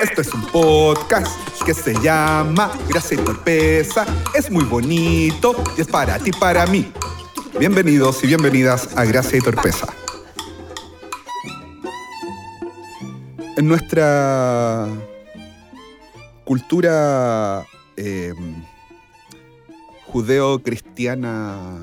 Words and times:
Este 0.00 0.20
es 0.20 0.32
un 0.32 0.46
podcast 0.46 1.26
que 1.64 1.74
se 1.74 1.94
llama 2.00 2.70
Gracia 2.88 3.20
y 3.20 3.24
Torpeza. 3.24 4.06
Es 4.34 4.50
muy 4.50 4.64
bonito 4.64 5.64
y 5.76 5.80
es 5.80 5.88
para 5.88 6.18
ti, 6.18 6.30
para 6.30 6.64
mí. 6.66 6.92
Bienvenidos 7.58 8.22
y 8.22 8.28
bienvenidas 8.28 8.96
a 8.96 9.04
Gracia 9.04 9.38
y 9.38 9.40
Torpeza. 9.40 9.88
En 13.56 13.66
nuestra 13.66 14.86
cultura 16.44 17.66
eh, 17.96 18.32
judeo-cristiana 20.06 21.78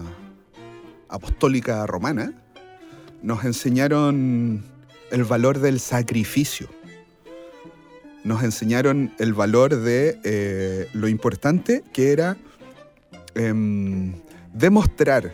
apostólica 1.10 1.86
romana, 1.86 2.32
nos 3.22 3.44
enseñaron 3.44 4.64
el 5.12 5.24
valor 5.26 5.60
del 5.60 5.80
sacrificio. 5.80 6.77
Nos 8.28 8.44
enseñaron 8.44 9.14
el 9.20 9.34
valor 9.34 9.78
de 9.78 10.20
eh, 10.26 10.90
lo 10.92 11.08
importante 11.08 11.82
que 11.94 12.12
era 12.12 12.36
em, 13.36 14.16
demostrar 14.54 15.32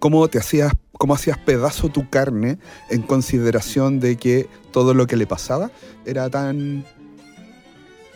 cómo 0.00 0.26
te 0.26 0.40
hacías, 0.40 0.72
cómo 0.90 1.14
hacías 1.14 1.38
pedazo 1.38 1.88
tu 1.88 2.10
carne 2.10 2.58
en 2.90 3.02
consideración 3.02 4.00
de 4.00 4.16
que 4.16 4.48
todo 4.72 4.92
lo 4.92 5.06
que 5.06 5.14
le 5.14 5.28
pasaba 5.28 5.70
era 6.04 6.28
tan 6.28 6.84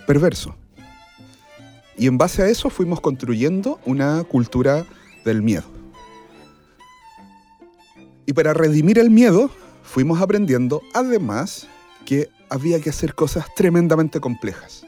perverso. 0.08 0.56
Y 1.96 2.08
en 2.08 2.18
base 2.18 2.42
a 2.42 2.48
eso 2.48 2.68
fuimos 2.68 3.00
construyendo 3.00 3.78
una 3.84 4.24
cultura 4.24 4.86
del 5.24 5.40
miedo. 5.40 5.70
Y 8.26 8.32
para 8.32 8.54
redimir 8.54 8.98
el 8.98 9.10
miedo, 9.10 9.52
fuimos 9.84 10.20
aprendiendo 10.20 10.82
además 10.94 11.68
que 12.04 12.28
había 12.50 12.80
que 12.80 12.90
hacer 12.90 13.14
cosas 13.14 13.46
tremendamente 13.54 14.20
complejas. 14.20 14.84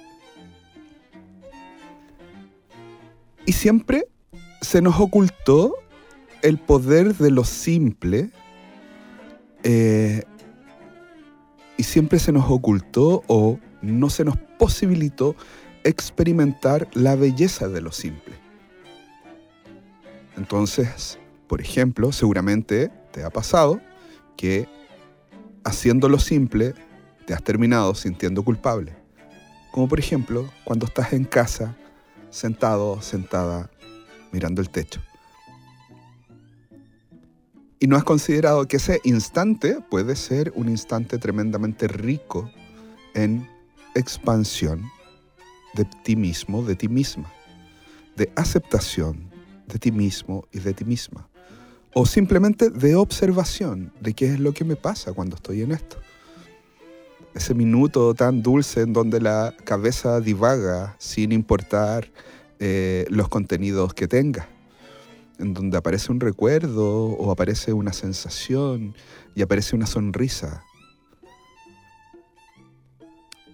Y 3.47 3.53
siempre 3.53 4.09
se 4.61 4.83
nos 4.83 5.01
ocultó 5.01 5.75
el 6.43 6.59
poder 6.59 7.15
de 7.15 7.31
lo 7.31 7.45
simple 7.45 8.31
eh, 9.63 10.25
y 11.77 11.83
siempre 11.85 12.19
se 12.19 12.33
nos 12.33 12.51
ocultó 12.51 13.23
o 13.29 13.59
no 13.81 14.11
se 14.11 14.25
nos 14.25 14.37
posibilitó 14.59 15.35
experimentar 15.85 16.89
la 16.95 17.17
belleza 17.17 17.69
de 17.69 17.81
lo 17.81 17.93
simple. 17.93 18.35
Entonces, 20.37 21.19
por 21.47 21.61
ejemplo, 21.61 22.13
seguramente 22.13 22.91
te 23.13 23.25
ha 23.25 23.31
pasado 23.31 23.81
que 24.37 24.69
haciendo 25.65 26.09
lo 26.09 26.19
simple 26.19 26.75
te 27.27 27.35
has 27.35 27.43
terminado 27.43 27.95
sintiendo 27.95 28.43
culpable. 28.43 28.95
Como 29.71 29.89
por 29.89 29.99
ejemplo 29.99 30.49
cuando 30.65 30.87
estás 30.87 31.13
en 31.13 31.25
casa, 31.25 31.77
sentado, 32.31 33.01
sentada, 33.01 33.71
mirando 34.33 34.61
el 34.61 34.71
techo. 34.71 35.01
Y 37.79 37.87
no 37.89 37.97
has 37.97 38.05
considerado 38.05 38.69
que 38.69 38.77
ese 38.77 39.01
instante 39.03 39.79
puede 39.91 40.15
ser 40.15 40.53
un 40.55 40.69
instante 40.69 41.19
tremendamente 41.19 41.89
rico 41.89 42.51
en 43.15 43.49
expansión 43.95 44.85
de 45.75 45.85
ti 46.05 46.15
mismo, 46.15 46.63
de 46.63 46.77
ti 46.77 46.89
misma, 46.89 47.33
de 48.17 48.31
aceptación 48.37 49.33
de 49.67 49.79
ti 49.79 49.91
mismo 49.91 50.47
y 50.53 50.61
de 50.61 50.75
ti 50.75 50.85
misma 50.85 51.29
o 51.95 52.07
simplemente 52.07 52.71
de 52.71 52.95
observación 52.95 53.93
de 54.01 54.15
qué 54.15 54.27
es 54.27 54.41
lo 54.41 54.53
que 54.53 54.65
me 54.65 54.77
pasa 54.77 55.13
cuando 55.13 55.37
estoy 55.37 55.63
en 55.63 55.73
esto. 55.73 55.99
Ese 57.35 57.55
minuto 57.55 58.15
tan 58.15 58.43
dulce 58.43 58.83
en 58.83 58.93
donde 58.93 59.21
la 59.21 59.55
cabeza 59.65 60.21
divaga 60.21 60.95
sin 60.99 61.33
importar 61.33 62.11
eh, 62.59 63.07
los 63.09 63.29
contenidos 63.29 63.95
que 63.95 64.07
tenga, 64.07 64.49
en 65.39 65.55
donde 65.55 65.79
aparece 65.79 66.13
un 66.13 66.21
recuerdo 66.21 67.07
o 67.07 67.31
aparece 67.31 67.73
una 67.73 67.95
sensación 67.95 68.95
y 69.35 69.43
aparece 69.43 69.75
una 69.75 69.87
sonrisa. 69.87 70.63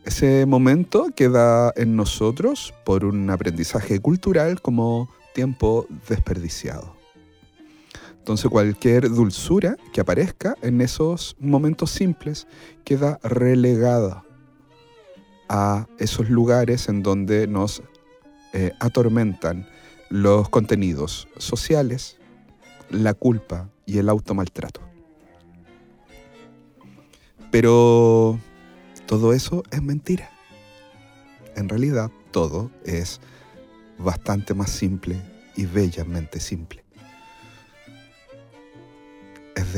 Ese 0.04 0.44
momento 0.44 1.10
queda 1.14 1.72
en 1.76 1.94
nosotros 1.94 2.75
por 2.84 3.04
un 3.04 3.31
aprendizaje 3.31 4.00
cultural 4.00 4.60
como 4.60 5.08
tiempo 5.34 5.86
desperdiciado. 6.08 6.97
Entonces 8.28 8.50
cualquier 8.50 9.08
dulzura 9.08 9.78
que 9.90 10.02
aparezca 10.02 10.54
en 10.60 10.82
esos 10.82 11.34
momentos 11.40 11.90
simples 11.90 12.46
queda 12.84 13.18
relegada 13.22 14.22
a 15.48 15.86
esos 15.98 16.28
lugares 16.28 16.90
en 16.90 17.02
donde 17.02 17.46
nos 17.46 17.82
eh, 18.52 18.72
atormentan 18.80 19.66
los 20.10 20.50
contenidos 20.50 21.26
sociales, 21.38 22.18
la 22.90 23.14
culpa 23.14 23.70
y 23.86 23.96
el 23.96 24.10
automaltrato. 24.10 24.82
Pero 27.50 28.38
todo 29.06 29.32
eso 29.32 29.62
es 29.70 29.80
mentira. 29.80 30.28
En 31.56 31.70
realidad 31.70 32.10
todo 32.30 32.70
es 32.84 33.22
bastante 33.96 34.52
más 34.52 34.68
simple 34.68 35.16
y 35.56 35.64
bellamente 35.64 36.40
simple. 36.40 36.88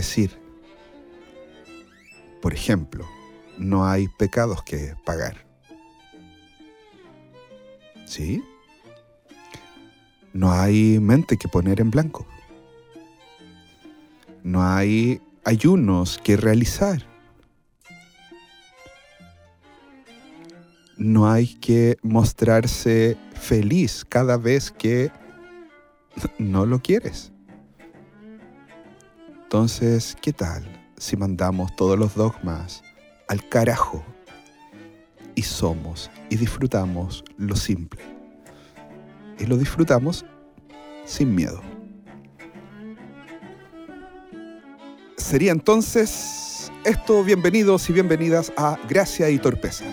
Decir, 0.01 0.31
por 2.41 2.55
ejemplo, 2.55 3.07
no 3.59 3.87
hay 3.87 4.09
pecados 4.09 4.63
que 4.63 4.95
pagar. 5.05 5.45
¿Sí? 8.07 8.43
No 10.33 10.53
hay 10.53 10.99
mente 11.01 11.37
que 11.37 11.49
poner 11.49 11.83
en 11.83 11.91
blanco. 11.91 12.27
No 14.43 14.63
hay 14.67 15.21
ayunos 15.45 16.17
que 16.17 16.39
realizar. 16.39 17.07
No 20.97 21.31
hay 21.31 21.57
que 21.57 21.99
mostrarse 22.01 23.19
feliz 23.35 24.07
cada 24.09 24.39
vez 24.39 24.71
que 24.71 25.13
no 26.39 26.65
lo 26.65 26.81
quieres. 26.81 27.33
Entonces, 29.53 30.17
¿qué 30.23 30.33
tal 30.33 30.65
si 30.97 31.17
mandamos 31.17 31.75
todos 31.75 31.99
los 31.99 32.15
dogmas 32.15 32.85
al 33.27 33.49
carajo 33.49 34.01
y 35.35 35.43
somos 35.43 36.09
y 36.29 36.37
disfrutamos 36.37 37.25
lo 37.37 37.57
simple? 37.57 38.01
Y 39.41 39.47
lo 39.47 39.57
disfrutamos 39.57 40.25
sin 41.05 41.35
miedo. 41.35 41.61
Sería 45.17 45.51
entonces 45.51 46.71
esto, 46.85 47.25
bienvenidos 47.25 47.91
y 47.91 47.93
bienvenidas 47.93 48.53
a 48.57 48.79
Gracia 48.89 49.31
y 49.31 49.41
Torpeza. 49.41 49.85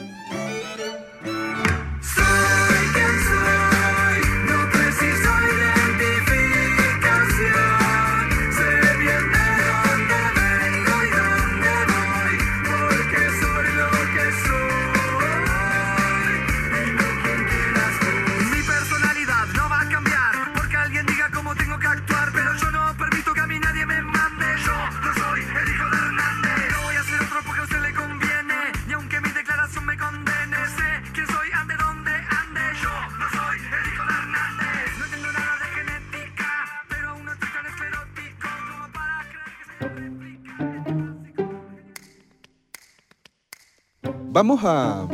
Vamos 44.37 44.59
a... 44.65 45.09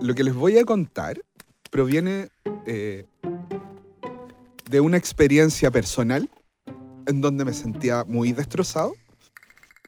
Lo 0.00 0.14
que 0.14 0.22
les 0.22 0.32
voy 0.32 0.58
a 0.58 0.64
contar 0.64 1.20
proviene 1.72 2.28
eh, 2.66 3.04
de 4.70 4.80
una 4.80 4.96
experiencia 4.96 5.72
personal 5.72 6.30
en 7.08 7.20
donde 7.20 7.44
me 7.44 7.52
sentía 7.52 8.04
muy 8.04 8.30
destrozado 8.30 8.94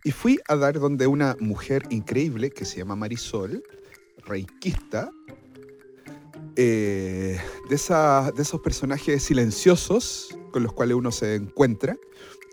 y 0.03 0.11
fui 0.11 0.41
a 0.49 0.57
dar 0.57 0.81
donde 0.81 1.07
una 1.07 1.37
mujer 1.39 1.85
increíble 1.91 2.51
que 2.51 2.65
se 2.65 2.79
llama 2.79 2.97
Marisol, 2.97 3.63
reikista, 4.27 5.13
eh, 6.57 7.39
de, 7.71 7.77
de 8.35 8.43
esos 8.43 8.61
personajes 8.63 9.23
silenciosos 9.23 10.37
con 10.51 10.65
los 10.65 10.73
cuales 10.73 10.97
uno 10.97 11.13
se 11.13 11.37
encuentra, 11.37 11.97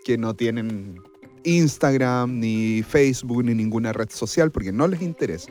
que 0.04 0.16
no 0.16 0.36
tienen 0.36 0.94
Instagram, 1.42 2.38
ni 2.38 2.84
Facebook, 2.84 3.42
ni 3.42 3.54
ninguna 3.54 3.92
red 3.92 4.10
social, 4.10 4.52
porque 4.52 4.70
no 4.70 4.86
les 4.86 5.02
interesa 5.02 5.50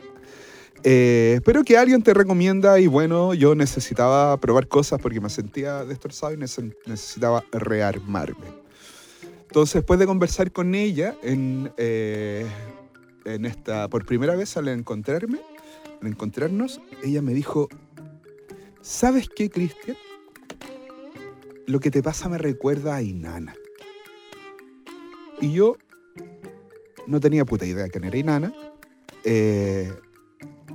Eh, 0.86 1.40
pero 1.46 1.64
que 1.64 1.78
alguien 1.78 2.02
te 2.02 2.12
recomienda 2.12 2.78
y 2.78 2.86
bueno, 2.86 3.32
yo 3.32 3.54
necesitaba 3.54 4.38
probar 4.38 4.68
cosas 4.68 5.00
porque 5.00 5.18
me 5.18 5.30
sentía 5.30 5.82
destrozado 5.82 6.34
y 6.34 6.36
necesitaba 6.36 7.42
rearmarme. 7.52 8.48
Entonces, 9.44 9.74
después 9.76 9.98
de 9.98 10.04
conversar 10.04 10.52
con 10.52 10.74
ella 10.74 11.16
en, 11.22 11.72
eh, 11.78 12.44
en 13.24 13.46
esta, 13.46 13.88
por 13.88 14.04
primera 14.04 14.36
vez 14.36 14.58
al 14.58 14.68
encontrarme, 14.68 15.40
al 16.02 16.08
encontrarnos, 16.08 16.82
ella 17.02 17.22
me 17.22 17.32
dijo, 17.32 17.70
¿sabes 18.82 19.30
qué, 19.34 19.48
Cristian? 19.48 19.96
Lo 21.66 21.80
que 21.80 21.90
te 21.90 22.02
pasa 22.02 22.28
me 22.28 22.36
recuerda 22.36 22.96
a 22.96 23.00
Inana. 23.00 23.54
Y 25.40 25.52
yo 25.52 25.78
no 27.06 27.20
tenía 27.20 27.46
puta 27.46 27.64
idea 27.64 27.88
quién 27.88 28.04
era 28.04 28.18
Inana. 28.18 28.52
Eh, 29.24 29.90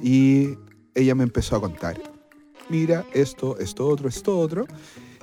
y 0.01 0.57
ella 0.95 1.15
me 1.15 1.23
empezó 1.23 1.55
a 1.55 1.61
contar, 1.61 1.99
mira, 2.69 3.05
esto, 3.13 3.57
esto 3.59 3.87
otro, 3.87 4.09
esto 4.09 4.37
otro. 4.37 4.65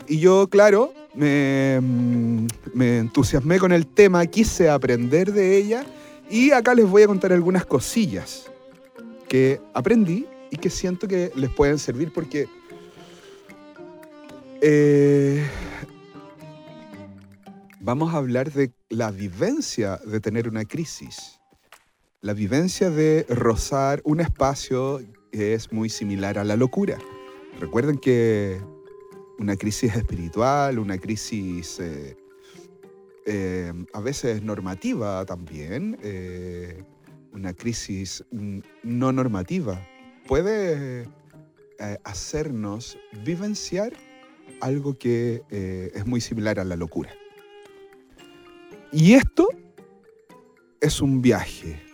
Y 0.08 0.18
yo, 0.18 0.48
claro, 0.48 0.92
me, 1.14 1.80
mm, 1.80 2.46
me 2.74 2.98
entusiasmé 2.98 3.58
con 3.58 3.72
el 3.72 3.86
tema, 3.86 4.24
quise 4.26 4.68
aprender 4.68 5.32
de 5.32 5.56
ella 5.56 5.84
y 6.30 6.50
acá 6.52 6.74
les 6.74 6.88
voy 6.88 7.02
a 7.02 7.06
contar 7.06 7.32
algunas 7.32 7.66
cosillas 7.66 8.50
que 9.28 9.60
aprendí 9.74 10.26
y 10.50 10.56
que 10.56 10.70
siento 10.70 11.08
que 11.08 11.32
les 11.34 11.50
pueden 11.50 11.78
servir 11.78 12.12
porque 12.12 12.48
eh, 14.60 15.44
vamos 17.80 18.14
a 18.14 18.18
hablar 18.18 18.52
de 18.52 18.72
la 18.88 19.10
vivencia 19.10 19.98
de 20.04 20.20
tener 20.20 20.48
una 20.48 20.64
crisis 20.64 21.35
la 22.22 22.32
vivencia 22.32 22.90
de 22.90 23.26
rozar 23.28 24.00
un 24.04 24.20
espacio 24.20 25.00
que 25.30 25.54
es 25.54 25.72
muy 25.72 25.88
similar 25.88 26.38
a 26.38 26.44
la 26.44 26.56
locura. 26.56 26.98
Recuerden 27.60 27.98
que 27.98 28.60
una 29.38 29.56
crisis 29.56 29.94
espiritual, 29.94 30.78
una 30.78 30.98
crisis 30.98 31.78
eh, 31.80 32.16
eh, 33.26 33.72
a 33.92 34.00
veces 34.00 34.42
normativa 34.42 35.24
también, 35.24 35.98
eh, 36.02 36.82
una 37.32 37.52
crisis 37.52 38.24
no 38.30 39.12
normativa, 39.12 39.80
puede 40.26 41.06
hacernos 42.04 42.96
vivenciar 43.24 43.92
algo 44.62 44.96
que 44.98 45.42
es 45.94 46.06
muy 46.06 46.22
similar 46.22 46.58
a 46.58 46.64
la 46.64 46.76
locura. 46.76 47.10
Y 48.90 49.12
esto 49.12 49.48
es 50.80 51.02
un 51.02 51.20
viaje, 51.20 51.85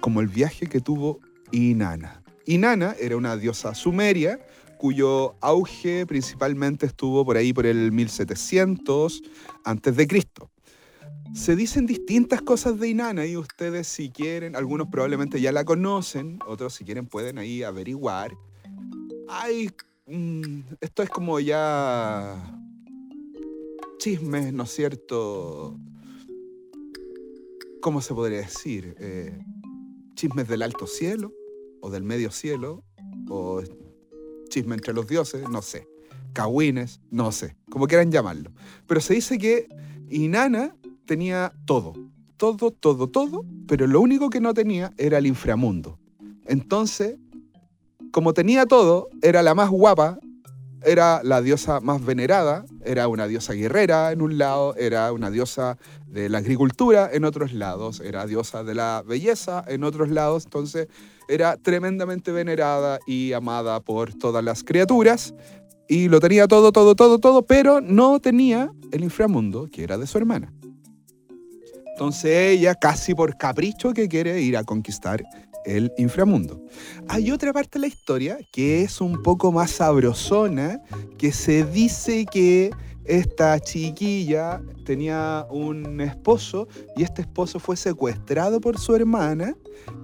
como 0.00 0.20
el 0.20 0.28
viaje 0.28 0.66
que 0.66 0.80
tuvo 0.80 1.20
Inanna. 1.52 2.22
Inanna 2.46 2.94
era 2.98 3.16
una 3.16 3.36
diosa 3.36 3.74
sumeria 3.74 4.40
cuyo 4.78 5.34
auge 5.40 6.06
principalmente 6.06 6.86
estuvo 6.86 7.24
por 7.24 7.36
ahí 7.36 7.52
por 7.52 7.66
el 7.66 7.92
1700 7.92 9.22
antes 9.64 9.94
de 9.94 10.06
Cristo. 10.06 10.50
Se 11.34 11.54
dicen 11.54 11.86
distintas 11.86 12.42
cosas 12.42 12.80
de 12.80 12.88
Inanna 12.88 13.26
y 13.26 13.36
ustedes 13.36 13.86
si 13.86 14.10
quieren, 14.10 14.56
algunos 14.56 14.88
probablemente 14.88 15.40
ya 15.40 15.52
la 15.52 15.64
conocen, 15.64 16.38
otros 16.46 16.74
si 16.74 16.84
quieren 16.84 17.06
pueden 17.06 17.38
ahí 17.38 17.62
averiguar. 17.62 18.36
Hay, 19.28 19.70
mm, 20.06 20.60
esto 20.80 21.02
es 21.02 21.10
como 21.10 21.38
ya 21.38 22.58
chismes, 23.98 24.52
¿no 24.52 24.64
es 24.64 24.70
cierto? 24.70 25.78
¿Cómo 27.82 28.00
se 28.00 28.14
podría 28.14 28.38
decir? 28.38 28.96
Eh, 28.98 29.38
chismes 30.20 30.48
del 30.48 30.60
alto 30.60 30.86
cielo 30.86 31.32
o 31.80 31.88
del 31.88 32.02
medio 32.02 32.30
cielo 32.30 32.84
o 33.30 33.62
chisme 34.50 34.74
entre 34.74 34.92
los 34.92 35.06
dioses, 35.06 35.48
no 35.48 35.62
sé. 35.62 35.88
Cahuines, 36.34 37.00
no 37.10 37.32
sé, 37.32 37.56
como 37.70 37.86
quieran 37.86 38.12
llamarlo. 38.12 38.52
Pero 38.86 39.00
se 39.00 39.14
dice 39.14 39.38
que 39.38 39.66
Inanna 40.10 40.76
tenía 41.06 41.54
todo, 41.64 41.94
todo, 42.36 42.70
todo, 42.70 43.08
todo, 43.08 43.46
pero 43.66 43.86
lo 43.86 44.02
único 44.02 44.28
que 44.28 44.40
no 44.40 44.52
tenía 44.52 44.92
era 44.98 45.16
el 45.16 45.26
inframundo. 45.26 45.98
Entonces, 46.44 47.16
como 48.12 48.34
tenía 48.34 48.66
todo, 48.66 49.08
era 49.22 49.42
la 49.42 49.54
más 49.54 49.70
guapa, 49.70 50.20
era 50.84 51.20
la 51.22 51.42
diosa 51.42 51.80
más 51.80 52.04
venerada, 52.04 52.64
era 52.84 53.08
una 53.08 53.26
diosa 53.26 53.52
guerrera 53.52 54.12
en 54.12 54.22
un 54.22 54.38
lado, 54.38 54.74
era 54.76 55.12
una 55.12 55.30
diosa 55.30 55.78
de 56.06 56.28
la 56.28 56.38
agricultura 56.38 57.10
en 57.12 57.24
otros 57.24 57.52
lados, 57.52 58.00
era 58.00 58.26
diosa 58.26 58.64
de 58.64 58.74
la 58.74 59.02
belleza 59.06 59.64
en 59.68 59.84
otros 59.84 60.10
lados, 60.10 60.44
entonces 60.44 60.88
era 61.28 61.56
tremendamente 61.56 62.32
venerada 62.32 62.98
y 63.06 63.32
amada 63.32 63.80
por 63.80 64.14
todas 64.14 64.42
las 64.42 64.64
criaturas 64.64 65.34
y 65.88 66.08
lo 66.08 66.20
tenía 66.20 66.48
todo, 66.48 66.72
todo, 66.72 66.94
todo, 66.94 67.18
todo, 67.18 67.42
pero 67.42 67.80
no 67.80 68.20
tenía 68.20 68.72
el 68.92 69.04
inframundo 69.04 69.68
que 69.70 69.82
era 69.82 69.98
de 69.98 70.06
su 70.06 70.18
hermana. 70.18 70.52
Entonces 71.92 72.30
ella, 72.32 72.74
casi 72.74 73.14
por 73.14 73.36
capricho, 73.36 73.92
que 73.92 74.08
quiere 74.08 74.40
ir 74.40 74.56
a 74.56 74.64
conquistar 74.64 75.22
el 75.64 75.92
inframundo. 75.98 76.62
Hay 77.08 77.30
otra 77.30 77.52
parte 77.52 77.78
de 77.78 77.80
la 77.80 77.86
historia 77.86 78.38
que 78.52 78.82
es 78.82 79.00
un 79.00 79.22
poco 79.22 79.52
más 79.52 79.70
sabrosona, 79.70 80.80
que 81.18 81.32
se 81.32 81.64
dice 81.64 82.26
que 82.26 82.70
esta 83.04 83.58
chiquilla 83.58 84.62
tenía 84.84 85.46
un 85.50 86.00
esposo 86.00 86.68
y 86.96 87.02
este 87.02 87.22
esposo 87.22 87.58
fue 87.58 87.76
secuestrado 87.76 88.60
por 88.60 88.78
su 88.78 88.94
hermana, 88.94 89.54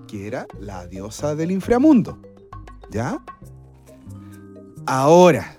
que 0.08 0.26
era 0.26 0.46
la 0.60 0.86
diosa 0.86 1.34
del 1.34 1.50
inframundo. 1.50 2.20
¿Ya? 2.90 3.22
Ahora, 4.86 5.56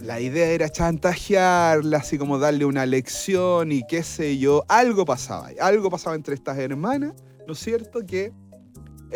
la 0.00 0.20
idea 0.20 0.48
era 0.48 0.68
chantajearla, 0.68 1.98
así 1.98 2.18
como 2.18 2.38
darle 2.38 2.64
una 2.64 2.84
lección 2.84 3.72
y 3.72 3.86
qué 3.86 4.02
sé 4.02 4.38
yo. 4.38 4.64
Algo 4.68 5.04
pasaba, 5.04 5.48
algo 5.60 5.90
pasaba 5.90 6.14
entre 6.14 6.34
estas 6.34 6.58
hermanas, 6.58 7.14
¿no 7.46 7.54
es 7.54 7.58
cierto? 7.58 8.04
Que 8.06 8.32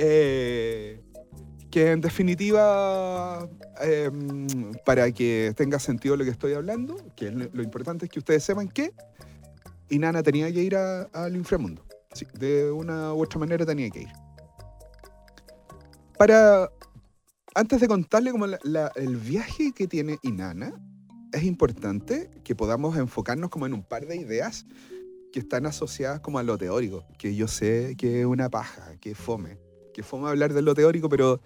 eh, 0.01 1.01
que 1.73 1.91
en 1.91 2.01
definitiva, 2.01 3.49
em, 3.81 4.73
para 4.87 5.11
que 5.11 5.53
tenga 5.57 5.81
sentido 5.81 6.17
lo 6.17 6.25
que 6.25 6.31
estoy 6.31 6.53
hablando, 6.55 6.97
que 7.17 7.31
lo 7.31 7.63
importante 7.63 8.07
es 8.07 8.11
que 8.11 8.21
ustedes 8.21 8.45
sepan 8.45 8.69
que 8.69 8.93
Inanna 9.91 10.23
tenía 10.23 10.53
que 10.53 10.63
ir 10.63 10.77
al 10.77 11.37
inframundo. 11.37 11.85
De 12.39 12.71
una 12.71 13.13
u 13.13 13.23
otra 13.23 13.41
manera 13.41 13.67
tenía 13.67 13.91
que 13.91 14.03
ir. 14.03 14.13
Para, 16.17 16.71
antes 17.55 17.81
de 17.81 17.89
contarle 17.89 18.31
como 18.31 18.47
el 18.47 19.17
viaje 19.17 19.73
que 19.73 19.89
tiene 19.89 20.19
Inanna, 20.23 20.73
es 21.33 21.43
importante 21.43 22.31
que 22.45 22.55
podamos 22.55 22.97
enfocarnos 22.97 23.51
como 23.51 23.67
en 23.67 23.75
un 23.75 23.83
par 23.83 24.07
de 24.07 24.17
ideas 24.17 24.65
que 25.33 25.41
están 25.41 25.67
asociadas 25.67 26.21
como 26.21 26.39
a 26.39 26.43
lo 26.43 26.57
teórico, 26.57 27.05
que 27.19 27.35
yo 27.35 27.49
sé 27.49 27.97
que 27.99 28.21
es 28.21 28.27
una 28.27 28.49
paja, 28.49 28.97
que 29.01 29.11
es 29.11 29.19
fome 29.19 29.68
que 29.93 30.03
fue 30.03 30.29
hablar 30.29 30.53
de 30.53 30.63
lo 30.63 30.75
teórico, 30.75 31.09
pero 31.09 31.41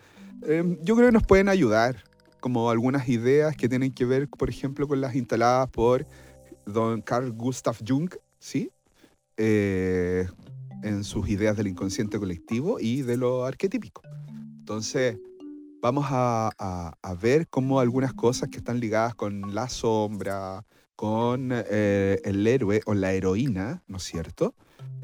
em, 0.46 0.78
yo 0.82 0.94
creo 0.96 1.08
que 1.08 1.12
nos 1.12 1.26
pueden 1.26 1.48
ayudar, 1.48 2.04
como 2.40 2.70
algunas 2.70 3.08
ideas 3.08 3.56
que 3.56 3.68
tienen 3.68 3.92
que 3.92 4.04
ver, 4.04 4.28
por 4.28 4.50
ejemplo, 4.50 4.88
con 4.88 5.00
las 5.00 5.14
instaladas 5.14 5.70
por 5.70 6.06
don 6.66 7.00
Carl 7.02 7.32
Gustav 7.32 7.76
Jung, 7.86 8.10
¿sí? 8.38 8.70
Eh, 9.36 10.26
en 10.82 11.04
sus 11.04 11.28
ideas 11.28 11.56
del 11.56 11.68
inconsciente 11.68 12.18
colectivo 12.18 12.78
y 12.80 13.02
de 13.02 13.16
lo 13.16 13.44
arquetípico. 13.44 14.02
Entonces, 14.58 15.18
vamos 15.80 16.06
a, 16.08 16.52
a, 16.58 17.14
ver 17.14 17.48
cómo 17.48 17.80
algunas 17.80 18.12
cosas 18.12 18.48
que 18.48 18.58
están 18.58 18.80
ligadas 18.80 19.14
con 19.14 19.54
la 19.54 19.68
sombra, 19.68 20.64
con 20.96 21.50
eh, 21.52 22.20
el 22.24 22.46
héroe 22.46 22.82
o 22.86 22.94
la 22.94 23.12
heroína, 23.12 23.82
¿no 23.86 23.96
es 23.96 24.04
cierto? 24.04 24.54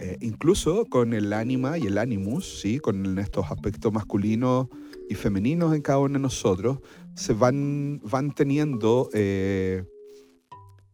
Eh, 0.01 0.17
incluso 0.21 0.87
con 0.87 1.13
el 1.13 1.33
ánima 1.33 1.77
y 1.77 1.87
el 1.89 1.99
animus, 1.99 2.61
¿sí? 2.61 2.79
con 2.79 3.19
estos 3.19 3.51
aspectos 3.51 3.93
masculinos 3.93 4.69
y 5.09 5.17
femeninos 5.17 5.75
en 5.75 5.83
cada 5.83 5.99
uno 5.99 6.15
de 6.15 6.21
nosotros, 6.21 6.79
se 7.15 7.33
van, 7.33 8.01
van 8.05 8.33
teniendo, 8.33 9.11
eh, 9.13 9.85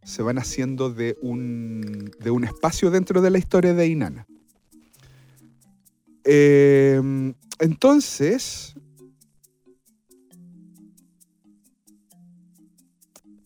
se 0.04 0.22
van 0.22 0.38
haciendo 0.38 0.88
de 0.88 1.18
un, 1.20 2.10
de 2.18 2.30
un 2.30 2.44
espacio 2.44 2.90
dentro 2.90 3.20
de 3.20 3.30
la 3.30 3.36
historia 3.36 3.74
de 3.74 3.86
Inanna. 3.86 4.26
Em, 6.24 7.34
entonces, 7.58 8.74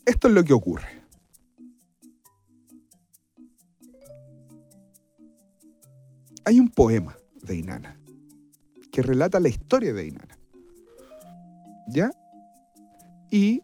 esto 0.07 0.29
es 0.29 0.35
lo 0.35 0.45
que 0.45 0.53
ocurre. 0.53 0.98
Hay 6.49 6.59
un 6.61 6.71
poema 6.71 7.15
de 7.43 7.57
Inanna 7.57 8.01
que 8.91 9.03
relata 9.03 9.39
la 9.39 9.51
historia 9.51 9.93
de 9.93 10.07
Inanna. 10.07 10.39
¿Ya? 11.89 12.11
Y 13.31 13.61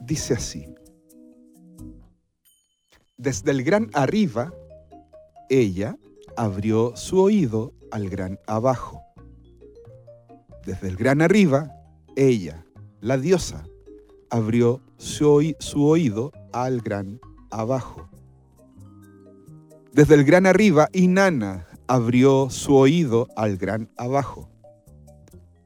dice 0.00 0.34
así. 0.34 0.72
Desde 3.16 3.50
el 3.50 3.64
gran 3.64 3.90
arriba, 3.92 4.54
ella 5.48 5.96
abrió 6.36 6.94
su 6.94 7.18
oído 7.18 7.72
al 7.90 8.08
gran 8.08 8.38
abajo. 8.46 9.02
Desde 10.64 10.86
el 10.86 10.94
gran 10.94 11.20
arriba, 11.20 11.74
ella, 12.14 12.64
la 13.00 13.18
diosa, 13.18 13.64
abrió 14.30 14.80
su, 14.96 15.56
su 15.58 15.84
oído 15.86 16.30
al 16.52 16.82
gran 16.82 17.18
abajo. 17.50 18.08
Desde 19.92 20.14
el 20.14 20.22
gran 20.22 20.46
arriba, 20.46 20.88
Inanna 20.92 21.66
abrió 21.90 22.50
su 22.50 22.76
oído 22.76 23.26
al 23.34 23.56
gran 23.56 23.90
abajo. 23.96 24.48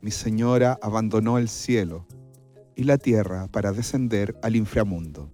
Mi 0.00 0.10
señora 0.10 0.78
abandonó 0.80 1.36
el 1.36 1.50
cielo 1.50 2.06
y 2.74 2.84
la 2.84 2.96
tierra 2.96 3.46
para 3.48 3.72
descender 3.72 4.34
al 4.42 4.56
inframundo. 4.56 5.30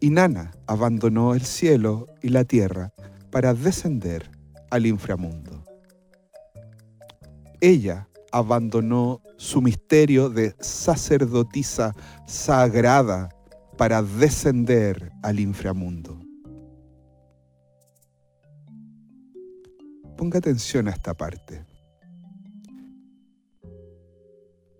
Inanna 0.00 0.50
abandonó 0.66 1.32
el 1.36 1.42
cielo 1.42 2.08
y 2.22 2.30
la 2.30 2.42
tierra 2.42 2.92
para 3.30 3.54
descender 3.54 4.32
al 4.68 4.84
inframundo. 4.86 5.62
Ella 7.60 8.08
abandonó 8.32 9.22
su 9.36 9.62
misterio 9.62 10.28
de 10.28 10.56
sacerdotisa 10.58 11.94
sagrada 12.26 13.28
para 13.78 14.02
descender 14.02 15.12
al 15.22 15.38
inframundo. 15.38 16.23
Ponga 20.16 20.38
atención 20.38 20.86
a 20.86 20.92
esta 20.92 21.12
parte. 21.14 21.66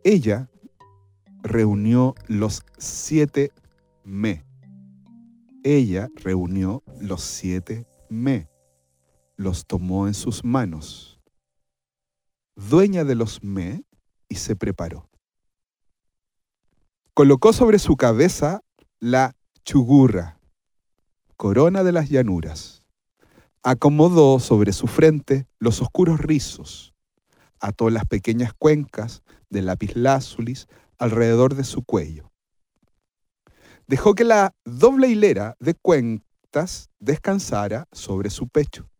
Ella 0.04 0.48
reunió 1.42 2.14
los 2.28 2.62
siete 2.78 3.50
me. 4.04 4.44
Ella 5.64 6.08
reunió 6.14 6.84
los 7.00 7.22
siete 7.22 7.86
me. 8.08 8.48
Los 9.36 9.66
tomó 9.66 10.06
en 10.06 10.14
sus 10.14 10.44
manos. 10.44 11.20
Dueña 12.54 13.02
de 13.02 13.16
los 13.16 13.42
me 13.42 13.84
y 14.28 14.36
se 14.36 14.54
preparó. 14.54 15.10
Colocó 17.12 17.52
sobre 17.52 17.80
su 17.80 17.96
cabeza 17.96 18.60
la 19.00 19.34
chugurra, 19.64 20.38
corona 21.36 21.82
de 21.82 21.92
las 21.92 22.08
llanuras 22.08 22.83
acomodó 23.64 24.38
sobre 24.40 24.74
su 24.74 24.86
frente 24.86 25.48
los 25.58 25.80
oscuros 25.80 26.20
rizos, 26.20 26.94
ató 27.58 27.88
las 27.88 28.04
pequeñas 28.04 28.52
cuencas 28.52 29.22
del 29.48 29.66
lapislázuli 29.66 30.54
alrededor 30.98 31.54
de 31.54 31.64
su 31.64 31.82
cuello. 31.82 32.30
Dejó 33.86 34.14
que 34.14 34.24
la 34.24 34.54
doble 34.66 35.08
hilera 35.08 35.56
de 35.60 35.74
cuentas 35.74 36.90
descansara 36.98 37.88
sobre 37.90 38.28
su 38.28 38.48
pecho 38.48 38.90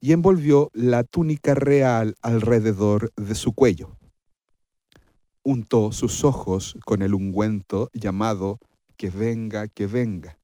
y 0.00 0.12
envolvió 0.12 0.70
la 0.72 1.02
túnica 1.02 1.54
real 1.54 2.14
alrededor 2.22 3.12
de 3.16 3.34
su 3.34 3.52
cuello. 3.52 3.98
Untó 5.42 5.90
sus 5.90 6.22
ojos 6.22 6.76
con 6.84 7.02
el 7.02 7.14
ungüento 7.14 7.90
llamado 7.92 8.60
que 8.96 9.10
venga, 9.10 9.66
que 9.66 9.88
venga. 9.88 10.38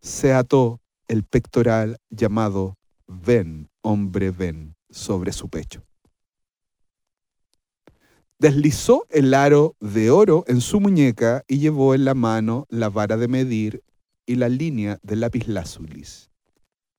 Se 0.00 0.32
ató 0.32 0.80
el 1.08 1.24
pectoral 1.24 1.98
llamado 2.10 2.76
Ven, 3.06 3.70
hombre, 3.82 4.30
ven, 4.30 4.76
sobre 4.90 5.32
su 5.32 5.48
pecho. 5.48 5.82
Deslizó 8.38 9.06
el 9.10 9.34
aro 9.34 9.74
de 9.80 10.10
oro 10.10 10.44
en 10.46 10.60
su 10.60 10.78
muñeca 10.78 11.42
y 11.48 11.58
llevó 11.58 11.94
en 11.94 12.04
la 12.04 12.14
mano 12.14 12.66
la 12.68 12.88
vara 12.88 13.16
de 13.16 13.26
medir 13.26 13.82
y 14.26 14.36
la 14.36 14.48
línea 14.48 15.00
del 15.02 15.20
lapislázuli. 15.20 16.04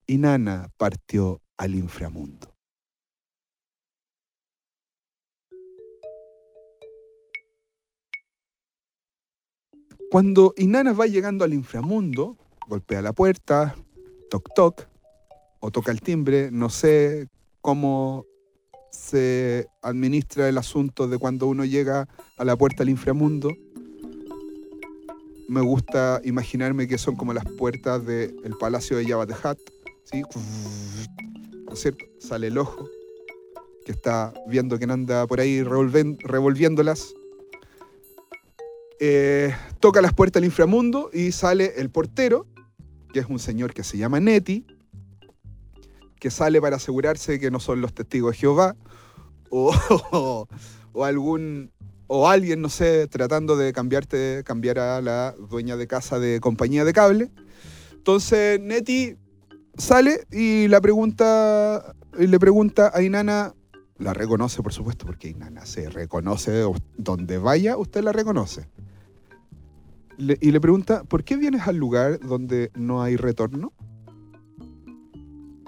Y 0.07 0.17
Nana 0.17 0.69
partió 0.77 1.41
al 1.55 1.75
inframundo. 1.75 2.59
Cuando 10.09 10.55
Inanna 10.57 10.93
va 10.93 11.05
llegando 11.05 11.45
al 11.45 11.53
inframundo, 11.53 12.35
golpea 12.67 13.03
la 13.03 13.13
puerta, 13.13 13.75
toc 14.29 14.53
toc 14.53 14.87
o 15.59 15.71
toca 15.71 15.91
el 15.91 16.01
timbre, 16.01 16.49
no 16.51 16.69
sé 16.69 17.27
cómo 17.61 18.25
se 18.91 19.67
administra 19.81 20.49
el 20.49 20.57
asunto 20.57 21.07
de 21.07 21.17
cuando 21.17 21.47
uno 21.47 21.65
llega 21.65 22.07
a 22.37 22.45
la 22.45 22.55
puerta 22.55 22.79
del 22.79 22.89
inframundo. 22.89 23.49
Me 25.47 25.61
gusta 25.61 26.21
imaginarme 26.23 26.87
que 26.87 26.97
son 26.97 27.15
como 27.15 27.33
las 27.33 27.45
puertas 27.45 28.05
del 28.05 28.55
palacio 28.59 28.97
de 28.97 29.05
Jabba 29.05 29.25
¿sí? 30.03 30.21
¿no 31.65 31.73
es 31.73 31.79
cierto? 31.79 32.05
Sale 32.19 32.47
el 32.47 32.57
ojo, 32.57 32.87
que 33.85 33.91
está 33.91 34.33
viendo 34.47 34.77
quién 34.77 34.91
anda 34.91 35.25
por 35.27 35.39
ahí 35.39 35.63
revolviéndolas. 35.63 37.13
Eh, 38.99 39.55
toca 39.79 40.01
las 40.01 40.13
puertas 40.13 40.41
del 40.41 40.49
inframundo 40.49 41.09
y 41.13 41.31
sale 41.31 41.73
el 41.77 41.89
portero, 41.89 42.45
que 43.13 43.19
es 43.19 43.25
un 43.27 43.39
señor 43.39 43.73
que 43.73 43.83
se 43.83 43.97
llama 43.97 44.19
Neti, 44.19 44.65
que 46.19 46.31
sale 46.31 46.61
para 46.61 46.75
asegurarse 46.75 47.39
que 47.39 47.51
no 47.51 47.59
son 47.59 47.81
los 47.81 47.93
testigos 47.93 48.33
de 48.33 48.37
Jehová, 48.37 48.75
o, 49.49 50.47
algún 51.03 51.71
o 52.07 52.27
alguien, 52.27 52.61
no 52.61 52.69
sé, 52.69 53.07
tratando 53.07 53.55
de 53.55 53.73
cambiarte, 53.73 54.43
cambiar 54.45 54.79
a 54.79 55.01
la 55.01 55.33
dueña 55.49 55.75
de 55.75 55.87
casa 55.87 56.19
de 56.19 56.39
compañía 56.39 56.85
de 56.85 56.93
cable. 56.93 57.31
Entonces 57.93 58.59
Neti 58.59 59.15
sale 59.77 60.25
y 60.31 60.67
pregunta 60.81 61.95
y 62.17 62.27
le 62.27 62.39
pregunta 62.39 62.91
a 62.93 63.01
Inana, 63.01 63.53
la 63.97 64.13
reconoce 64.13 64.61
por 64.61 64.73
supuesto, 64.73 65.05
porque 65.05 65.29
Inana 65.29 65.65
se 65.65 65.89
reconoce 65.89 66.63
donde 66.97 67.37
vaya, 67.37 67.77
usted 67.77 68.03
la 68.03 68.11
reconoce 68.11 68.67
y 70.19 70.51
le 70.51 70.59
pregunta, 70.59 71.05
¿por 71.05 71.23
qué 71.23 71.37
vienes 71.37 71.65
al 71.67 71.77
lugar 71.77 72.19
donde 72.19 72.71
no 72.75 73.01
hay 73.01 73.15
retorno? 73.15 73.71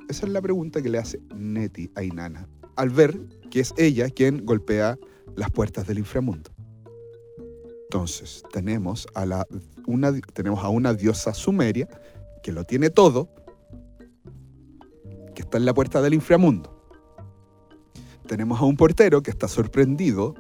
Esa 0.09 0.25
es 0.25 0.31
la 0.33 0.41
pregunta 0.41 0.81
que 0.81 0.89
le 0.89 0.97
hace 0.97 1.21
Neti 1.33 1.89
a 1.95 2.03
Inanna, 2.03 2.49
al 2.75 2.89
ver 2.89 3.17
que 3.49 3.61
es 3.61 3.73
ella 3.77 4.09
quien 4.09 4.45
golpea 4.45 4.99
las 5.37 5.49
puertas 5.51 5.87
del 5.87 5.99
inframundo. 5.99 6.51
Entonces, 7.83 8.43
tenemos 8.51 9.07
a, 9.15 9.45
una, 9.87 10.11
tenemos 10.33 10.63
a 10.65 10.69
una 10.69 10.93
diosa 10.93 11.33
sumeria 11.33 11.87
que 12.43 12.51
lo 12.51 12.65
tiene 12.65 12.89
todo, 12.89 13.29
que 15.33 15.43
está 15.43 15.57
en 15.57 15.65
la 15.65 15.73
puerta 15.73 16.01
del 16.01 16.13
inframundo. 16.13 16.77
Tenemos 18.27 18.59
a 18.59 18.65
un 18.65 18.75
portero 18.75 19.23
que 19.23 19.31
está 19.31 19.47
sorprendido 19.47 20.35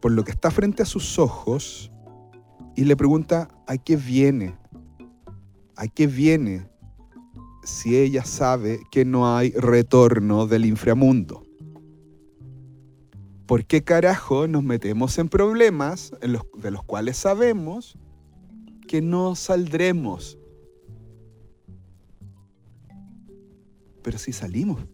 por 0.00 0.12
lo 0.12 0.22
que 0.22 0.30
está 0.30 0.52
frente 0.52 0.84
a 0.84 0.86
sus 0.86 1.18
ojos 1.18 1.90
y 2.78 2.84
le 2.84 2.96
pregunta, 2.96 3.48
¿a 3.66 3.76
qué 3.76 3.96
viene? 3.96 4.56
¿A 5.74 5.88
qué 5.88 6.06
viene 6.06 6.70
si 7.64 7.96
ella 7.96 8.24
sabe 8.24 8.78
que 8.92 9.04
no 9.04 9.36
hay 9.36 9.50
retorno 9.50 10.46
del 10.46 10.64
inframundo? 10.64 11.42
¿Por 13.46 13.64
qué 13.64 13.82
carajo 13.82 14.46
nos 14.46 14.62
metemos 14.62 15.18
en 15.18 15.28
problemas 15.28 16.12
de 16.20 16.70
los 16.70 16.84
cuales 16.84 17.16
sabemos 17.16 17.98
que 18.86 19.02
no 19.02 19.34
saldremos? 19.34 20.38
Pero 24.04 24.18
si 24.18 24.32
salimos. 24.32 24.86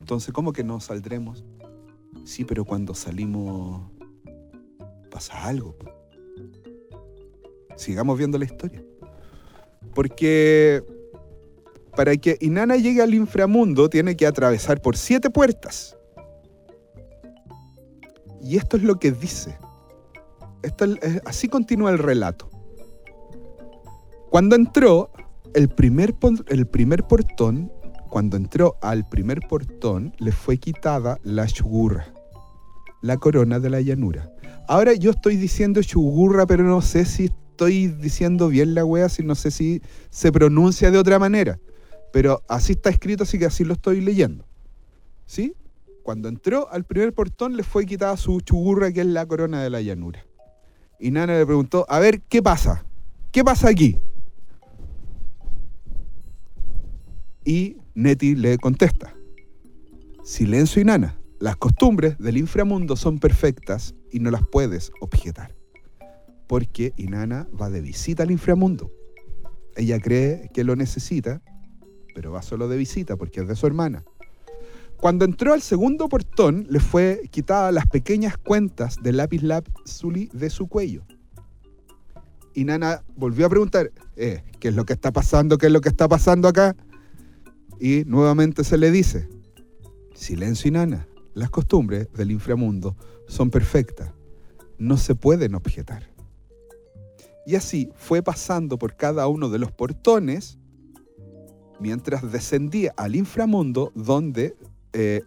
Entonces, 0.00 0.34
¿cómo 0.34 0.52
que 0.52 0.64
no 0.64 0.80
saldremos? 0.80 1.44
Sí, 2.24 2.44
pero 2.44 2.64
cuando 2.64 2.96
salimos 2.96 3.92
pasa 5.08 5.46
algo 5.46 5.76
sigamos 7.80 8.16
viendo 8.18 8.38
la 8.38 8.44
historia. 8.44 8.82
Porque 9.94 10.82
para 11.96 12.16
que 12.16 12.36
Inanna 12.40 12.76
llegue 12.76 13.02
al 13.02 13.14
inframundo 13.14 13.88
tiene 13.90 14.16
que 14.16 14.26
atravesar 14.26 14.80
por 14.80 14.96
siete 14.96 15.30
puertas. 15.30 15.96
Y 18.42 18.56
esto 18.56 18.76
es 18.76 18.82
lo 18.82 18.98
que 18.98 19.12
dice. 19.12 19.58
Esto 20.62 20.86
así 21.24 21.48
continúa 21.48 21.90
el 21.90 21.98
relato. 21.98 22.48
Cuando 24.30 24.56
entró, 24.56 25.10
el 25.54 25.68
primer, 25.68 26.14
el 26.48 26.66
primer 26.66 27.04
portón, 27.04 27.72
cuando 28.08 28.36
entró 28.36 28.76
al 28.80 29.08
primer 29.08 29.40
portón, 29.40 30.14
le 30.18 30.32
fue 30.32 30.58
quitada 30.58 31.18
la 31.22 31.46
chugurra, 31.46 32.06
la 33.02 33.16
corona 33.16 33.58
de 33.58 33.70
la 33.70 33.80
llanura. 33.80 34.32
Ahora 34.70 34.94
yo 34.94 35.10
estoy 35.10 35.34
diciendo 35.34 35.82
chugurra, 35.82 36.46
pero 36.46 36.62
no 36.62 36.80
sé 36.80 37.04
si 37.04 37.24
estoy 37.24 37.88
diciendo 37.88 38.46
bien 38.46 38.72
la 38.72 38.84
wea, 38.84 39.08
si 39.08 39.24
no 39.24 39.34
sé 39.34 39.50
si 39.50 39.82
se 40.10 40.30
pronuncia 40.30 40.92
de 40.92 40.98
otra 40.98 41.18
manera. 41.18 41.58
Pero 42.12 42.44
así 42.46 42.74
está 42.74 42.88
escrito, 42.88 43.24
así 43.24 43.36
que 43.36 43.46
así 43.46 43.64
lo 43.64 43.72
estoy 43.72 44.00
leyendo. 44.00 44.44
¿Sí? 45.26 45.54
Cuando 46.04 46.28
entró 46.28 46.70
al 46.70 46.84
primer 46.84 47.12
portón 47.12 47.56
le 47.56 47.64
fue 47.64 47.84
quitada 47.84 48.16
su 48.16 48.40
chugurra, 48.42 48.92
que 48.92 49.00
es 49.00 49.08
la 49.08 49.26
corona 49.26 49.60
de 49.60 49.70
la 49.70 49.80
llanura. 49.80 50.24
Y 51.00 51.10
Nana 51.10 51.36
le 51.36 51.44
preguntó, 51.44 51.84
a 51.88 51.98
ver, 51.98 52.20
¿qué 52.28 52.40
pasa? 52.40 52.86
¿Qué 53.32 53.42
pasa 53.42 53.70
aquí? 53.70 53.98
Y 57.44 57.76
Neti 57.96 58.36
le 58.36 58.56
contesta, 58.56 59.16
silencio 60.22 60.80
y 60.80 60.84
Nana, 60.84 61.18
las 61.40 61.56
costumbres 61.56 62.18
del 62.18 62.36
inframundo 62.36 62.94
son 62.94 63.18
perfectas 63.18 63.96
y 64.10 64.20
no 64.20 64.30
las 64.30 64.42
puedes 64.46 64.92
objetar. 65.00 65.54
Porque 66.46 66.92
Inanna 66.96 67.48
va 67.60 67.70
de 67.70 67.80
visita 67.80 68.22
al 68.24 68.30
inframundo. 68.30 68.92
Ella 69.76 70.00
cree 70.00 70.50
que 70.52 70.64
lo 70.64 70.76
necesita, 70.76 71.42
pero 72.14 72.32
va 72.32 72.42
solo 72.42 72.68
de 72.68 72.76
visita 72.76 73.16
porque 73.16 73.40
es 73.40 73.48
de 73.48 73.56
su 73.56 73.66
hermana. 73.66 74.04
Cuando 74.96 75.24
entró 75.24 75.54
al 75.54 75.62
segundo 75.62 76.08
portón, 76.08 76.66
le 76.68 76.80
fue 76.80 77.22
quitada 77.30 77.72
las 77.72 77.86
pequeñas 77.86 78.36
cuentas 78.36 78.96
del 79.02 79.16
lápiz 79.16 79.42
lazuli 79.42 80.28
de 80.32 80.50
su 80.50 80.68
cuello. 80.68 81.04
Y 82.52 82.66
volvió 83.16 83.46
a 83.46 83.48
preguntar, 83.48 83.92
eh, 84.16 84.42
¿qué 84.58 84.68
es 84.68 84.74
lo 84.74 84.84
que 84.84 84.92
está 84.92 85.12
pasando? 85.12 85.56
¿Qué 85.56 85.66
es 85.66 85.72
lo 85.72 85.80
que 85.80 85.88
está 85.88 86.08
pasando 86.08 86.48
acá? 86.48 86.76
Y 87.78 88.02
nuevamente 88.04 88.64
se 88.64 88.76
le 88.76 88.90
dice, 88.90 89.28
silencio 90.14 90.68
y 90.68 90.72
Nana, 90.72 91.06
las 91.34 91.50
costumbres 91.50 92.12
del 92.12 92.30
inframundo 92.30 92.96
son 93.26 93.50
perfectas, 93.50 94.12
no 94.78 94.96
se 94.96 95.14
pueden 95.14 95.54
objetar. 95.54 96.10
Y 97.46 97.54
así 97.54 97.90
fue 97.96 98.22
pasando 98.22 98.78
por 98.78 98.96
cada 98.96 99.26
uno 99.26 99.48
de 99.48 99.58
los 99.58 99.72
portones 99.72 100.58
mientras 101.80 102.30
descendía 102.30 102.92
al 102.96 103.16
inframundo 103.16 103.90
donde 103.94 104.56
eh, 104.92 105.22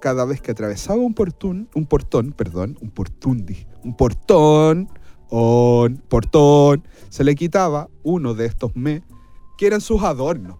cada 0.00 0.24
vez 0.24 0.40
que 0.40 0.50
atravesaba 0.50 1.00
un 1.00 1.14
portón, 1.14 1.68
un 1.74 1.86
portón, 1.86 2.32
perdón, 2.32 2.78
un 2.80 2.90
portundi, 2.90 3.66
un 3.84 3.96
portón, 3.96 4.88
un 5.30 6.02
portón, 6.08 6.86
se 7.08 7.24
le 7.24 7.34
quitaba 7.34 7.88
uno 8.02 8.34
de 8.34 8.46
estos 8.46 8.74
me, 8.74 9.02
que 9.56 9.66
eran 9.66 9.80
sus 9.80 10.02
adornos. 10.02 10.58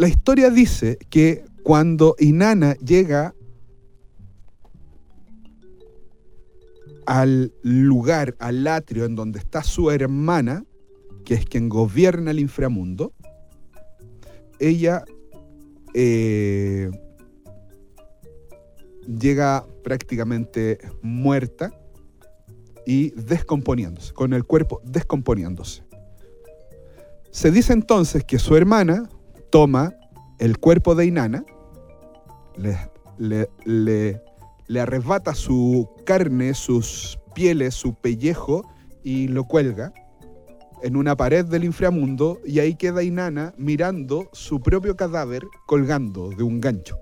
La 0.00 0.08
historia 0.08 0.48
dice 0.48 0.96
que 1.10 1.44
cuando 1.62 2.16
Inanna 2.18 2.72
llega 2.76 3.34
al 7.04 7.52
lugar, 7.60 8.34
al 8.38 8.66
atrio 8.66 9.04
en 9.04 9.14
donde 9.14 9.40
está 9.40 9.62
su 9.62 9.90
hermana, 9.90 10.64
que 11.26 11.34
es 11.34 11.44
quien 11.44 11.68
gobierna 11.68 12.30
el 12.30 12.40
inframundo, 12.40 13.12
ella 14.58 15.04
eh, 15.92 16.90
llega 19.06 19.66
prácticamente 19.84 20.78
muerta 21.02 21.78
y 22.86 23.10
descomponiéndose, 23.10 24.14
con 24.14 24.32
el 24.32 24.44
cuerpo 24.44 24.80
descomponiéndose. 24.82 25.82
Se 27.30 27.50
dice 27.50 27.74
entonces 27.74 28.24
que 28.24 28.38
su 28.38 28.56
hermana 28.56 29.10
toma 29.50 29.94
el 30.38 30.58
cuerpo 30.58 30.94
de 30.94 31.06
Inanna, 31.06 31.44
le, 32.56 34.20
arrebata 34.80 35.34
su 35.34 35.88
carne, 36.06 36.54
sus 36.54 37.18
pieles, 37.34 37.74
su 37.74 37.94
pellejo 37.94 38.62
y 39.02 39.28
lo 39.28 39.44
cuelga 39.44 39.92
en 40.82 40.96
una 40.96 41.16
pared 41.16 41.44
del 41.44 41.64
inframundo 41.64 42.40
y 42.44 42.60
ahí 42.60 42.74
queda 42.74 43.02
Inanna 43.02 43.52
mirando 43.58 44.30
su 44.32 44.60
propio 44.60 44.96
cadáver 44.96 45.44
colgando 45.66 46.30
de 46.30 46.42
un 46.42 46.60
gancho. 46.60 46.98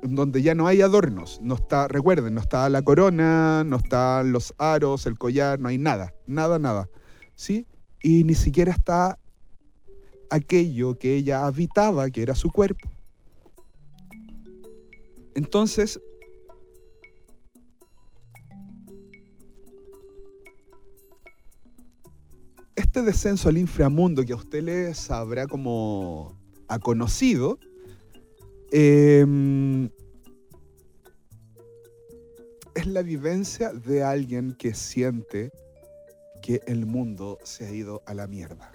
Donde 0.00 0.42
ya 0.42 0.54
no 0.54 0.68
hay 0.68 0.80
adornos, 0.80 1.40
no 1.42 1.56
está, 1.56 1.88
recuerden, 1.88 2.34
no 2.34 2.40
está 2.40 2.68
la 2.68 2.82
corona, 2.82 3.64
no 3.64 3.78
están 3.78 4.30
los 4.30 4.54
aros, 4.56 5.06
el 5.06 5.18
collar, 5.18 5.58
no 5.58 5.68
hay 5.68 5.78
nada, 5.78 6.14
nada, 6.28 6.60
nada. 6.60 6.88
¿Sí? 7.34 7.66
Y 8.00 8.22
ni 8.22 8.34
siquiera 8.36 8.70
está 8.70 9.18
aquello 10.30 10.98
que 10.98 11.16
ella 11.16 11.46
habitaba, 11.46 12.10
que 12.10 12.22
era 12.22 12.34
su 12.34 12.50
cuerpo. 12.50 12.88
Entonces, 15.34 16.00
este 22.74 23.02
descenso 23.02 23.48
al 23.48 23.58
inframundo 23.58 24.24
que 24.24 24.32
a 24.32 24.36
usted 24.36 24.62
les 24.62 25.10
habrá 25.10 25.46
como 25.46 26.36
ha 26.68 26.78
conocido, 26.78 27.58
em, 28.72 29.90
es 32.74 32.86
la 32.86 33.02
vivencia 33.02 33.72
de 33.72 34.02
alguien 34.02 34.54
que 34.54 34.74
siente 34.74 35.50
que 36.42 36.60
el 36.66 36.86
mundo 36.86 37.38
se 37.42 37.66
ha 37.66 37.72
ido 37.72 38.02
a 38.06 38.14
la 38.14 38.26
mierda. 38.26 38.70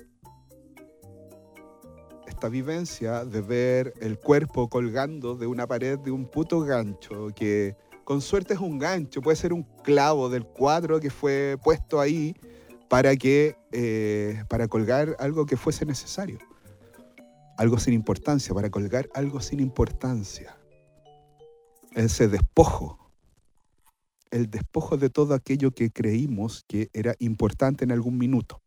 Esta 2.43 2.51
vivencia 2.51 3.23
de 3.23 3.39
ver 3.39 3.93
el 4.01 4.19
cuerpo 4.19 4.67
colgando 4.67 5.37
de 5.37 5.47
una 5.47 5.65
pared 5.65 5.97
de 5.97 6.11
un 6.11 6.25
puto 6.25 6.59
gancho, 6.59 7.29
que 7.33 7.77
con 8.03 8.19
suerte 8.19 8.53
es 8.53 8.59
un 8.59 8.79
gancho, 8.79 9.21
puede 9.21 9.37
ser 9.37 9.53
un 9.53 9.63
clavo 9.81 10.27
del 10.27 10.43
cuadro 10.43 10.99
que 10.99 11.09
fue 11.09 11.57
puesto 11.63 12.01
ahí 12.01 12.35
para 12.89 13.15
que 13.15 13.55
eh, 13.71 14.43
para 14.49 14.67
colgar 14.67 15.15
algo 15.19 15.45
que 15.45 15.55
fuese 15.55 15.85
necesario, 15.85 16.37
algo 17.57 17.79
sin 17.79 17.93
importancia, 17.93 18.53
para 18.53 18.69
colgar 18.69 19.07
algo 19.13 19.39
sin 19.39 19.61
importancia. 19.61 20.57
Ese 21.95 22.27
despojo, 22.27 23.09
el 24.31 24.49
despojo 24.49 24.97
de 24.97 25.09
todo 25.09 25.33
aquello 25.33 25.71
que 25.71 25.91
creímos 25.91 26.65
que 26.67 26.89
era 26.91 27.15
importante 27.19 27.85
en 27.85 27.93
algún 27.93 28.17
minuto, 28.17 28.61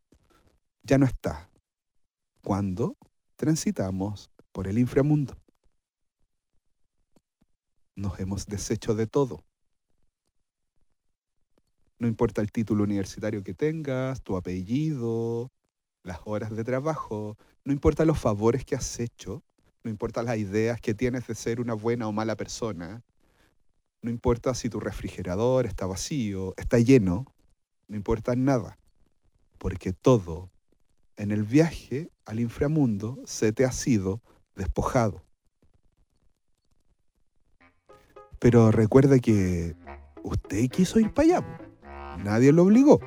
ya 0.83 0.97
no 0.97 1.05
está. 1.05 1.51
Cuando 2.41 2.97
transitamos 3.37 4.31
por 4.53 4.66
el 4.66 4.79
inframundo, 4.79 5.37
nos 7.94 8.18
hemos 8.18 8.46
deshecho 8.46 8.94
de 8.94 9.07
todo. 9.07 9.44
No 11.99 12.09
importa 12.09 12.42
el 12.42 12.53
título 12.53 12.85
universitario 12.85 13.42
que 13.42 13.55
tengas, 13.55 14.22
tu 14.22 14.37
apellido, 14.37 15.51
las 16.03 16.20
horas 16.25 16.55
de 16.55 16.64
trabajo, 16.64 17.37
no 17.64 17.72
importa 17.72 18.05
los 18.05 18.18
favores 18.18 18.64
que 18.64 18.75
has 18.75 19.01
hecho, 19.01 19.42
no 19.83 19.90
importa 19.90 20.22
las 20.22 20.37
ideas 20.37 20.81
que 20.81 20.94
tienes 20.94 21.27
de 21.27 21.35
ser 21.35 21.61
una 21.61 21.75
buena 21.75 22.07
o 22.09 22.12
mala 22.12 22.37
persona, 22.37 23.03
no 24.03 24.11
importa 24.11 24.55
si 24.55 24.68
tu 24.68 24.79
refrigerador 24.79 25.66
está 25.66 25.87
vacío, 25.87 26.55
está 26.57 26.79
lleno, 26.79 27.27
no 27.88 27.96
importa 27.96 28.37
nada, 28.37 28.79
porque 29.59 29.92
todo 29.92 30.51
en 31.16 31.31
el 31.31 31.42
viaje 31.42 32.11
al 32.24 32.40
inframundo 32.40 33.18
se 33.24 33.52
te 33.52 33.64
ha 33.64 33.72
sido 33.72 34.20
despojado. 34.55 35.22
Pero 38.38 38.70
recuerda 38.70 39.18
que 39.18 39.74
usted 40.22 40.68
quiso 40.68 41.00
ir 41.00 41.12
para 41.12 41.38
allá. 41.38 42.18
Nadie 42.22 42.52
lo 42.52 42.64
obligó. 42.64 43.00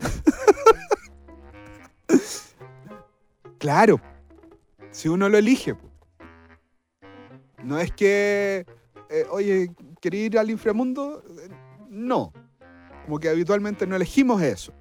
claro, 3.58 4.00
si 4.90 5.08
uno 5.08 5.28
lo 5.28 5.38
elige. 5.38 5.76
No 7.62 7.78
es 7.78 7.92
que, 7.92 8.66
eh, 9.08 9.24
oye, 9.30 9.72
¿quería 10.00 10.26
ir 10.26 10.38
al 10.38 10.50
inframundo? 10.50 11.22
No. 11.88 12.32
Como 13.04 13.18
que 13.18 13.28
habitualmente 13.28 13.86
no 13.86 13.96
elegimos 13.96 14.42
eso. 14.42 14.72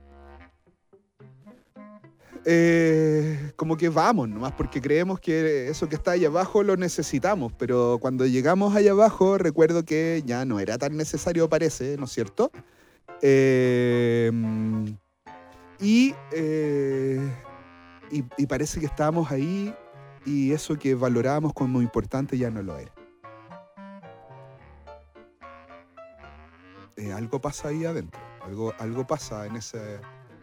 Eh, 2.46 3.54
como 3.56 3.78
que 3.78 3.88
vamos 3.88 4.28
nomás, 4.28 4.52
porque 4.52 4.82
creemos 4.82 5.20
que 5.20 5.70
eso 5.70 5.88
que 5.88 5.96
está 5.96 6.12
allá 6.12 6.28
abajo 6.28 6.62
lo 6.62 6.76
necesitamos, 6.76 7.54
pero 7.58 8.00
cuando 8.02 8.26
llegamos 8.26 8.76
allá 8.76 8.92
abajo 8.92 9.38
recuerdo 9.38 9.86
que 9.86 10.24
ya 10.26 10.44
no 10.44 10.60
era 10.60 10.78
tan 10.78 10.98
necesario, 10.98 11.48
parece, 11.48 11.96
¿no 11.98 12.06
es 12.06 12.12
cierto? 12.12 12.52
Em, 13.22 14.98
eh, 15.80 17.20
y, 18.12 18.24
y, 18.38 18.46
parece 18.46 18.80
que 18.80 18.86
estábamos 18.86 19.32
ahí 19.32 19.74
y 20.26 20.52
eso 20.52 20.78
que 20.78 20.96
valorábamos 20.96 21.54
como 21.54 21.82
importante 21.82 22.38
ya 22.38 22.50
no 22.50 22.62
lo 22.62 22.78
era. 22.78 22.94
Eh, 26.96 27.12
algo 27.12 27.42
pasa 27.42 27.70
ahí 27.70 27.86
adentro, 27.86 28.22
algo, 28.42 28.74
algo 28.80 29.08
pasa 29.08 29.46
en 29.46 29.56
ese, 29.56 30.00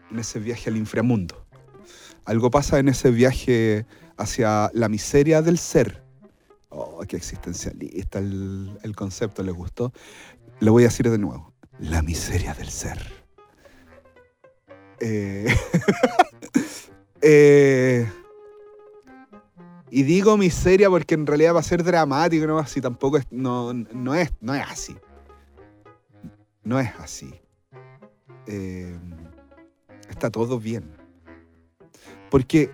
en 0.09 0.19
ese 0.19 0.39
viaje 0.39 0.69
al 0.69 0.77
inframundo. 0.77 1.45
Algo 2.25 2.51
pasa 2.51 2.79
en 2.79 2.89
ese 2.89 3.11
viaje 3.11 3.85
hacia 4.17 4.69
la 4.73 4.89
miseria 4.89 5.41
del 5.41 5.57
ser. 5.57 6.03
Oh, 6.69 7.03
qué 7.07 7.17
existencialista 7.17 8.19
el, 8.19 8.93
concepto, 8.95 9.43
¿les 9.43 9.53
gustó? 9.53 9.91
Lo 10.59 10.71
voy 10.71 10.83
a 10.83 10.87
decir 10.87 11.09
de 11.09 11.17
nuevo. 11.17 11.53
La 11.79 12.01
miseria 12.01 12.53
del 12.53 12.69
ser. 12.69 12.99
Eh, 14.99 15.47
eh, 17.21 18.07
y 19.89 20.03
digo 20.03 20.37
miseria 20.37 20.89
porque 20.89 21.15
en 21.15 21.27
realidad 21.27 21.55
va 21.55 21.59
a 21.59 21.63
ser 21.63 21.83
dramático, 21.83 22.47
¿no? 22.47 22.59
Así 22.59 22.79
tampoco 22.79 23.17
es, 23.17 23.25
no, 23.31 23.73
no, 23.73 24.15
es, 24.15 24.31
no 24.39 24.55
es 24.55 24.63
así. 24.65 24.95
No 26.63 26.79
es 26.79 26.91
así. 26.99 27.33
Eh, 28.47 28.97
está 30.09 30.29
todo 30.29 30.59
bien. 30.59 31.00
Porque 32.31 32.71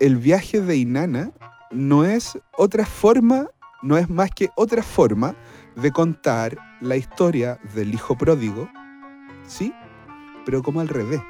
el 0.00 0.18
viaje 0.18 0.60
de 0.60 0.76
Inanna 0.76 1.32
no 1.70 2.04
es 2.04 2.38
otra 2.58 2.84
forma, 2.84 3.48
no 3.82 3.96
es 3.96 4.10
más 4.10 4.30
que 4.30 4.50
otra 4.54 4.82
forma 4.82 5.34
de 5.76 5.90
contar 5.90 6.58
la 6.82 6.96
historia 6.96 7.58
del 7.74 7.94
hijo 7.94 8.16
pródigo, 8.18 8.68
¿sí? 9.46 9.72
Pero 10.44 10.62
como 10.62 10.80
al 10.80 10.88
revés. 10.88 11.22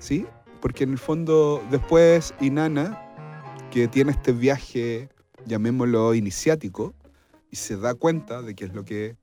¿Sí? 0.00 0.26
Porque 0.60 0.82
en 0.82 0.90
el 0.90 0.98
fondo 0.98 1.62
después 1.70 2.34
Inanna, 2.40 3.00
que 3.70 3.86
tiene 3.86 4.10
este 4.10 4.32
viaje, 4.32 5.10
llamémoslo 5.44 6.12
iniciático, 6.14 6.92
y 7.52 7.56
se 7.56 7.76
da 7.76 7.94
cuenta 7.94 8.42
de 8.42 8.56
que 8.56 8.64
es 8.64 8.74
lo 8.74 8.84
que 8.84 9.16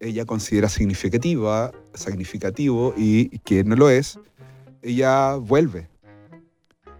ella 0.00 0.24
considera 0.24 0.68
significativa, 0.68 1.72
significativo 1.94 2.94
y 2.96 3.38
que 3.40 3.64
no 3.64 3.76
lo 3.76 3.90
es, 3.90 4.18
ella 4.82 5.34
vuelve, 5.36 5.88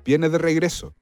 viene 0.05 0.29
de 0.29 0.39
regreso. 0.39 0.95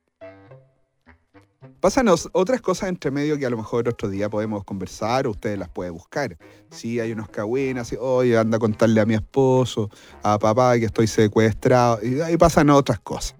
Pásanos 1.80 2.28
otras 2.32 2.60
cosas 2.60 2.88
entre 2.88 3.10
medio 3.10 3.38
que 3.38 3.46
a 3.46 3.50
lo 3.50 3.58
mejor 3.58 3.88
otro 3.88 4.08
día 4.08 4.28
podemos 4.28 4.64
conversar 4.64 5.26
o 5.26 5.30
ustedes 5.30 5.58
las 5.58 5.68
pueden 5.68 5.92
buscar. 5.92 6.36
Si 6.70 6.98
hay 6.98 7.12
unos 7.12 7.28
cagüinas, 7.28 7.86
así, 7.86 7.96
oye, 8.00 8.36
anda 8.36 8.56
a 8.56 8.58
contarle 8.58 9.00
a 9.00 9.06
mi 9.06 9.14
esposo, 9.14 9.90
a 10.22 10.38
papá 10.38 10.78
que 10.78 10.86
estoy 10.86 11.06
secuestrado, 11.06 12.00
y 12.02 12.20
ahí 12.20 12.36
pasan 12.36 12.70
otras 12.70 12.98
cosas. 13.00 13.36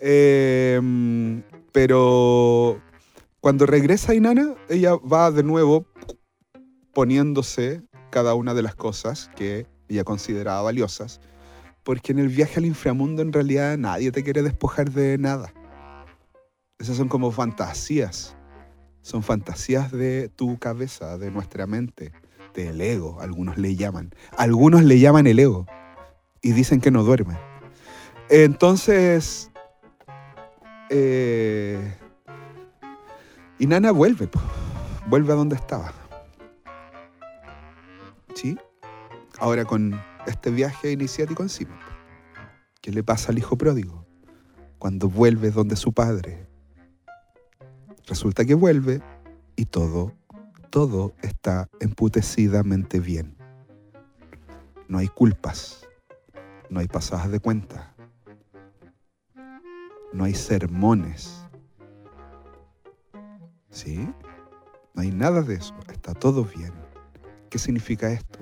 Em, 0.00 1.42
pero 1.70 2.80
cuando 3.40 3.66
regresa 3.66 4.14
Inana, 4.14 4.54
ella 4.68 4.96
va 4.96 5.30
de 5.30 5.42
nuevo 5.42 5.84
poniéndose 6.92 7.82
cada 8.10 8.34
una 8.34 8.54
de 8.54 8.62
las 8.62 8.74
cosas 8.74 9.30
que 9.36 9.66
ella 9.88 10.04
consideraba 10.04 10.62
valiosas, 10.62 11.20
porque 11.82 12.12
en 12.12 12.18
el 12.18 12.28
viaje 12.28 12.58
al 12.58 12.66
inframundo 12.66 13.22
en 13.22 13.32
realidad 13.32 13.78
nadie 13.78 14.12
te 14.12 14.22
quiere 14.22 14.42
despojar 14.42 14.90
de 14.90 15.18
nada. 15.18 15.52
Esas 16.78 16.96
son 16.96 17.08
como 17.08 17.32
fantasías, 17.32 18.36
son 19.02 19.22
fantasías 19.22 19.90
de 19.90 20.28
tu 20.28 20.58
cabeza, 20.58 21.18
de 21.18 21.30
nuestra 21.30 21.66
mente, 21.66 22.12
del 22.54 22.80
ego, 22.80 23.20
algunos 23.20 23.58
le 23.58 23.76
llaman. 23.76 24.10
Algunos 24.36 24.82
le 24.84 24.98
llaman 24.98 25.26
el 25.26 25.38
ego 25.38 25.66
y 26.42 26.52
dicen 26.52 26.80
que 26.80 26.90
no 26.90 27.02
duerme. 27.02 27.38
Entonces, 28.30 29.50
eh, 30.90 31.96
y 33.58 33.66
Nana 33.66 33.90
vuelve, 33.90 34.28
vuelve 35.06 35.32
a 35.32 35.36
donde 35.36 35.56
estaba. 35.56 35.92
¿Sí? 38.38 38.56
Ahora 39.40 39.64
con 39.64 40.00
este 40.28 40.52
viaje 40.52 40.92
iniciático 40.92 41.42
encima. 41.42 41.76
¿Qué 42.80 42.92
le 42.92 43.02
pasa 43.02 43.32
al 43.32 43.38
hijo 43.38 43.58
pródigo? 43.58 44.06
Cuando 44.78 45.08
vuelve 45.08 45.50
donde 45.50 45.74
su 45.74 45.92
padre. 45.92 46.46
Resulta 48.06 48.44
que 48.44 48.54
vuelve 48.54 49.02
y 49.56 49.64
todo, 49.64 50.12
todo 50.70 51.14
está 51.20 51.68
emputecidamente 51.80 53.00
bien. 53.00 53.36
No 54.86 54.98
hay 54.98 55.08
culpas, 55.08 55.88
no 56.70 56.78
hay 56.78 56.86
pasadas 56.86 57.32
de 57.32 57.40
cuenta, 57.40 57.96
no 60.12 60.22
hay 60.22 60.34
sermones, 60.34 61.44
¿Sí? 63.70 64.08
No 64.94 65.02
hay 65.02 65.10
nada 65.10 65.42
de 65.42 65.54
eso, 65.54 65.74
está 65.90 66.14
todo 66.14 66.44
bien. 66.44 66.77
¿Qué 67.50 67.58
significa 67.58 68.10
esto? 68.10 68.40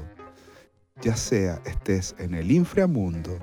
Ya 1.00 1.16
sea 1.16 1.60
estés 1.64 2.16
en 2.18 2.34
el 2.34 2.50
inframundo, 2.50 3.38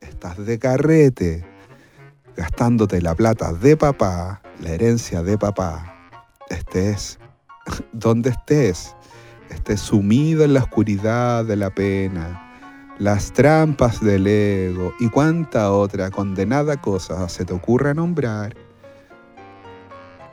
estás 0.00 0.38
de 0.44 0.58
carrete, 0.58 1.44
gastándote 2.36 3.00
la 3.02 3.16
plata 3.16 3.52
de 3.52 3.76
papá, 3.76 4.42
la 4.60 4.70
herencia 4.70 5.22
de 5.22 5.36
papá, 5.36 6.12
estés 6.50 7.18
donde 7.92 8.30
estés, 8.30 8.94
estés 9.50 9.80
sumido 9.80 10.44
en 10.44 10.54
la 10.54 10.60
oscuridad 10.60 11.44
de 11.44 11.56
la 11.56 11.70
pena, 11.70 12.54
las 12.98 13.32
trampas 13.32 14.00
del 14.00 14.26
ego 14.26 14.92
y 15.00 15.08
cuánta 15.08 15.72
otra 15.72 16.10
condenada 16.10 16.80
cosa 16.80 17.28
se 17.28 17.44
te 17.44 17.54
ocurra 17.54 17.92
nombrar, 17.92 18.54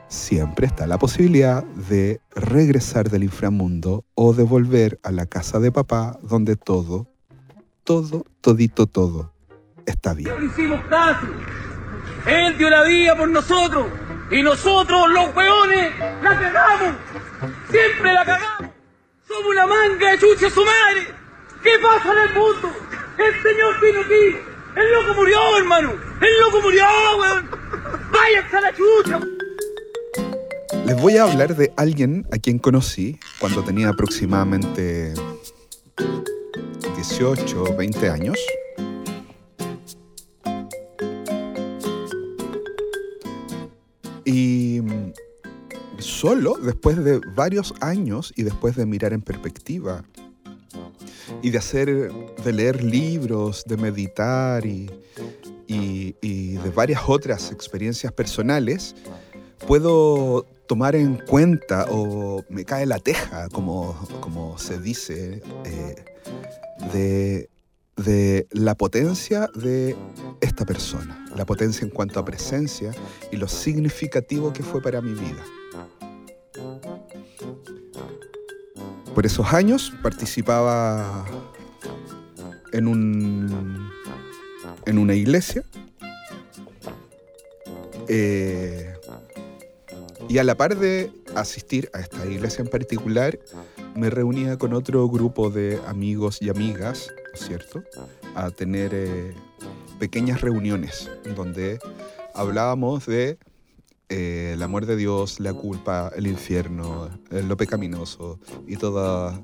siempre 0.08 0.66
está 0.66 0.86
la 0.86 0.98
posibilidad 0.98 1.64
de 1.64 2.20
regresar 2.34 3.10
del 3.10 3.24
inframundo 3.24 4.04
o 4.14 4.32
de 4.32 4.44
volver 4.44 4.98
a 5.02 5.12
la 5.12 5.26
casa 5.26 5.58
de 5.60 5.72
papá 5.72 6.18
donde 6.22 6.56
todo, 6.56 7.08
todo, 7.84 8.24
todito, 8.40 8.86
todo 8.86 9.32
está 9.86 10.14
bien. 10.14 10.32
Hicimos. 10.44 10.80
Él 12.26 12.58
dio 12.58 12.68
la 12.68 12.82
vida 12.82 13.16
por 13.16 13.28
nosotros 13.28 13.86
y 14.30 14.42
nosotros, 14.42 15.08
los 15.10 15.26
peones, 15.30 15.92
la 16.22 16.38
cagamos. 16.38 16.96
Siempre 17.70 18.12
la 18.12 18.24
cagamos. 18.24 18.72
Somos 19.26 19.46
una 19.50 19.66
manga 19.66 20.10
de 20.10 20.18
chucha 20.18 20.50
su 20.50 20.64
madre. 20.64 21.14
¿Qué 21.62 21.70
pasa 21.80 22.12
en 22.12 22.28
el 22.28 22.34
mundo? 22.34 22.72
El 23.18 23.42
Señor 23.42 23.80
vino 23.80 24.00
aquí. 24.00 24.36
El 24.76 24.92
loco 24.92 25.14
murió, 25.14 25.58
hermano. 25.58 25.92
El 26.20 26.40
loco 26.40 26.60
murió, 26.62 26.86
weón. 27.18 27.50
Váyanse 28.10 28.56
a 28.56 28.60
la 28.60 28.72
chucha. 28.74 29.35
Les 30.72 31.00
voy 31.00 31.16
a 31.16 31.24
hablar 31.24 31.54
de 31.56 31.72
alguien 31.76 32.26
a 32.32 32.38
quien 32.38 32.58
conocí 32.58 33.18
cuando 33.38 33.62
tenía 33.62 33.88
aproximadamente 33.90 35.14
18 36.96 37.62
o 37.62 37.76
20 37.76 38.10
años. 38.10 38.38
Y 44.24 44.82
solo 45.98 46.56
después 46.60 47.02
de 47.02 47.20
varios 47.34 47.72
años 47.80 48.32
y 48.36 48.42
después 48.42 48.74
de 48.74 48.86
mirar 48.86 49.12
en 49.12 49.22
perspectiva 49.22 50.04
y 51.42 51.50
de 51.50 51.58
hacer, 51.58 52.12
de 52.44 52.52
leer 52.52 52.82
libros, 52.82 53.64
de 53.66 53.76
meditar 53.76 54.66
y, 54.66 54.90
y 55.68 56.52
de 56.52 56.70
varias 56.70 57.02
otras 57.06 57.52
experiencias 57.52 58.12
personales, 58.12 58.96
puedo 59.66 60.46
tomar 60.66 60.96
en 60.96 61.16
cuenta 61.16 61.86
o 61.90 62.44
me 62.48 62.64
cae 62.64 62.86
la 62.86 62.98
teja, 62.98 63.48
como, 63.50 63.96
como 64.20 64.58
se 64.58 64.78
dice, 64.78 65.42
eh, 65.64 66.04
de, 66.92 67.48
de 67.96 68.46
la 68.50 68.74
potencia 68.74 69.50
de 69.54 69.96
esta 70.40 70.64
persona, 70.64 71.24
la 71.34 71.46
potencia 71.46 71.84
en 71.84 71.90
cuanto 71.90 72.20
a 72.20 72.24
presencia 72.24 72.92
y 73.32 73.36
lo 73.36 73.48
significativo 73.48 74.52
que 74.52 74.62
fue 74.62 74.82
para 74.82 75.00
mi 75.00 75.12
vida. 75.12 75.44
Por 79.14 79.24
esos 79.24 79.50
años 79.54 79.94
participaba 80.02 81.24
en, 82.72 82.86
un, 82.86 83.90
en 84.84 84.98
una 84.98 85.14
iglesia. 85.14 85.64
Eh, 88.08 88.95
y 90.28 90.38
a 90.38 90.44
la 90.44 90.56
par 90.56 90.76
de 90.76 91.12
asistir 91.34 91.90
a 91.94 92.00
esta 92.00 92.26
iglesia 92.26 92.62
en 92.62 92.68
particular, 92.68 93.38
me 93.94 94.10
reunía 94.10 94.58
con 94.58 94.72
otro 94.72 95.08
grupo 95.08 95.50
de 95.50 95.80
amigos 95.86 96.42
y 96.42 96.48
amigas, 96.48 97.08
¿no 97.16 97.34
es 97.34 97.46
cierto?, 97.46 97.82
a 98.34 98.50
tener 98.50 98.90
eh, 98.92 99.34
pequeñas 99.98 100.40
reuniones 100.40 101.10
donde 101.34 101.78
hablábamos 102.34 103.06
de 103.06 103.38
eh, 104.08 104.52
el 104.54 104.62
amor 104.62 104.86
de 104.86 104.96
Dios, 104.96 105.40
la 105.40 105.54
culpa, 105.54 106.10
el 106.14 106.26
infierno, 106.26 107.08
eh, 107.30 107.42
lo 107.42 107.56
pecaminoso 107.56 108.38
y 108.66 108.76
todos 108.76 109.40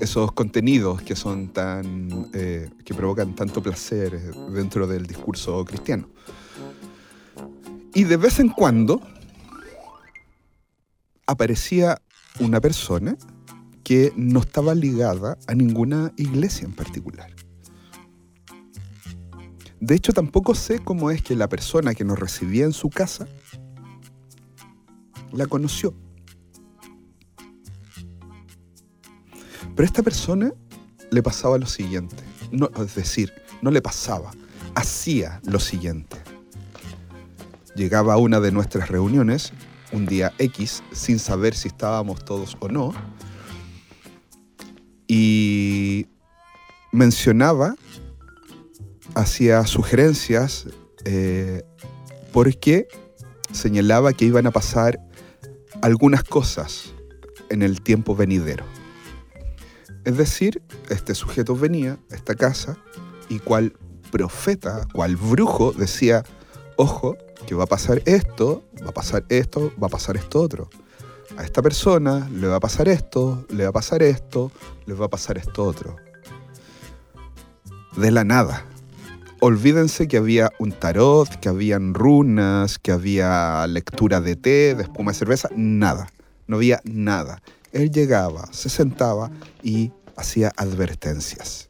esos 0.00 0.32
contenidos 0.32 1.00
que 1.02 1.16
son 1.16 1.48
tan 1.48 2.30
que 2.32 2.94
provocan 2.94 3.34
tanto 3.34 3.62
placer 3.62 4.34
dentro 4.50 4.86
del 4.86 5.06
discurso 5.06 5.64
cristiano. 5.64 6.08
Y 7.94 8.04
de 8.04 8.16
vez 8.16 8.40
en 8.40 8.50
cuando 8.50 9.00
aparecía 11.26 12.00
una 12.40 12.60
persona 12.60 13.16
que 13.82 14.12
no 14.16 14.40
estaba 14.40 14.74
ligada 14.74 15.38
a 15.46 15.54
ninguna 15.54 16.12
iglesia 16.16 16.66
en 16.66 16.72
particular. 16.72 17.30
De 19.80 19.94
hecho, 19.94 20.12
tampoco 20.12 20.54
sé 20.54 20.80
cómo 20.80 21.10
es 21.10 21.22
que 21.22 21.36
la 21.36 21.48
persona 21.48 21.94
que 21.94 22.04
nos 22.04 22.18
recibía 22.18 22.64
en 22.64 22.72
su 22.72 22.90
casa 22.90 23.28
la 25.32 25.46
conoció. 25.46 25.94
Pero 29.74 29.84
a 29.84 29.84
esta 29.84 30.02
persona 30.02 30.52
le 31.10 31.22
pasaba 31.22 31.58
lo 31.58 31.66
siguiente. 31.66 32.16
No, 32.50 32.70
es 32.82 32.94
decir, 32.94 33.32
no 33.60 33.70
le 33.70 33.82
pasaba, 33.82 34.30
hacía 34.74 35.40
lo 35.44 35.60
siguiente. 35.60 36.16
Llegaba 37.74 38.14
a 38.14 38.16
una 38.16 38.40
de 38.40 38.52
nuestras 38.52 38.88
reuniones 38.88 39.52
un 39.92 40.06
día 40.06 40.32
X 40.38 40.82
sin 40.92 41.18
saber 41.18 41.54
si 41.54 41.68
estábamos 41.68 42.24
todos 42.24 42.56
o 42.60 42.68
no. 42.68 42.92
Y 45.08 46.06
mencionaba, 46.92 47.76
hacía 49.14 49.64
sugerencias 49.66 50.66
eh, 51.04 51.62
porque 52.32 52.88
señalaba 53.52 54.12
que 54.12 54.24
iban 54.24 54.46
a 54.46 54.50
pasar 54.50 55.00
algunas 55.82 56.24
cosas 56.24 56.94
en 57.48 57.62
el 57.62 57.80
tiempo 57.80 58.16
venidero. 58.16 58.64
Es 60.04 60.16
decir, 60.16 60.62
este 60.88 61.14
sujeto 61.14 61.56
venía 61.56 61.98
a 62.10 62.14
esta 62.14 62.34
casa 62.34 62.76
y 63.28 63.38
cual 63.38 63.72
profeta, 64.10 64.86
cual 64.92 65.16
brujo 65.16 65.72
decía, 65.72 66.22
ojo, 66.76 67.16
que 67.46 67.54
va 67.54 67.64
a 67.64 67.68
pasar 67.68 68.02
esto, 68.04 68.64
va 68.84 68.90
a 68.90 68.94
pasar 68.94 69.24
esto, 69.28 69.72
va 69.82 69.86
a 69.86 69.90
pasar 69.90 70.16
esto 70.16 70.42
otro. 70.42 70.68
A 71.36 71.44
esta 71.44 71.62
persona 71.62 72.28
le 72.32 72.48
va 72.48 72.56
a 72.56 72.60
pasar 72.60 72.88
esto, 72.88 73.46
le 73.50 73.64
va 73.64 73.70
a 73.70 73.72
pasar 73.72 74.02
esto, 74.02 74.50
le 74.86 74.94
va 74.94 75.06
a 75.06 75.08
pasar 75.10 75.38
esto 75.38 75.64
otro. 75.64 75.96
De 77.96 78.10
la 78.10 78.24
nada. 78.24 78.64
Olvídense 79.40 80.08
que 80.08 80.16
había 80.16 80.50
un 80.58 80.72
tarot, 80.72 81.28
que 81.40 81.48
habían 81.48 81.94
runas, 81.94 82.78
que 82.78 82.90
había 82.90 83.66
lectura 83.66 84.20
de 84.20 84.34
té, 84.34 84.74
de 84.74 84.82
espuma 84.82 85.12
de 85.12 85.18
cerveza, 85.18 85.48
nada. 85.54 86.08
No 86.46 86.56
había 86.56 86.80
nada. 86.84 87.42
Él 87.72 87.90
llegaba, 87.90 88.48
se 88.52 88.70
sentaba 88.70 89.30
y 89.62 89.92
hacía 90.16 90.52
advertencias. 90.56 91.68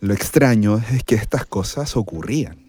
Lo 0.00 0.14
extraño 0.14 0.78
es 0.90 1.04
que 1.04 1.16
estas 1.16 1.44
cosas 1.44 1.96
ocurrían. 1.96 2.67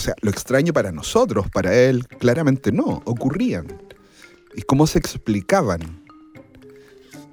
Sea, 0.00 0.14
lo 0.22 0.30
extraño 0.30 0.72
para 0.72 0.92
nosotros, 0.92 1.50
para 1.52 1.74
él, 1.74 2.06
claramente 2.18 2.72
no, 2.72 3.02
ocurrían. 3.04 3.66
¿Y 4.54 4.62
cómo 4.62 4.86
se 4.86 4.98
explicaban? 4.98 6.02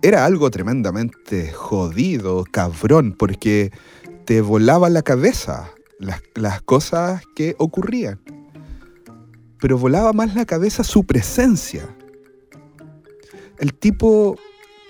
Era 0.01 0.25
algo 0.25 0.51
tremendamente 0.51 1.53
jodido, 1.53 2.43
cabrón, 2.51 3.15
porque 3.17 3.71
te 4.25 4.41
volaba 4.41 4.89
la 4.89 5.01
cabeza 5.01 5.71
las, 5.97 6.21
las 6.35 6.61
cosas 6.61 7.23
que 7.35 7.55
ocurrían. 7.57 8.19
Pero 9.61 9.77
volaba 9.77 10.11
más 10.11 10.35
la 10.35 10.45
cabeza 10.45 10.83
su 10.83 11.05
presencia. 11.05 11.87
El 13.59 13.73
tipo 13.73 14.37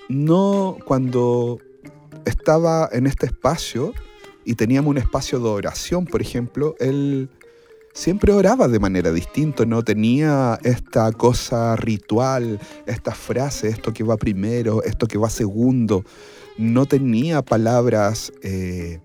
no, 0.09 0.77
cuando 0.83 1.59
estaba 2.25 2.89
en 2.91 3.05
este 3.05 3.27
espacio 3.27 3.93
y 4.45 4.55
teníamos 4.55 4.89
un 4.89 4.97
espacio 4.97 5.39
de 5.39 5.49
oración, 5.49 6.05
por 6.05 6.21
ejemplo, 6.21 6.75
él 6.79 7.29
siempre 7.97 8.31
oraba 8.31 8.67
de 8.67 8.79
manera 8.79 9.11
distinta, 9.11 9.65
no 9.65 9.83
tenía 9.83 10.59
esta 10.63 11.11
cosa 11.11 11.75
ritual, 11.75 12.59
esta 12.85 13.15
frase, 13.15 13.69
esto 13.69 13.91
que 13.91 14.03
va 14.03 14.17
primero, 14.17 14.83
esto 14.83 15.07
que 15.07 15.17
va 15.17 15.31
segundo, 15.31 16.05
no 16.59 16.85
tenía 16.85 17.41
palabras, 17.41 18.31
eh, 18.43 18.99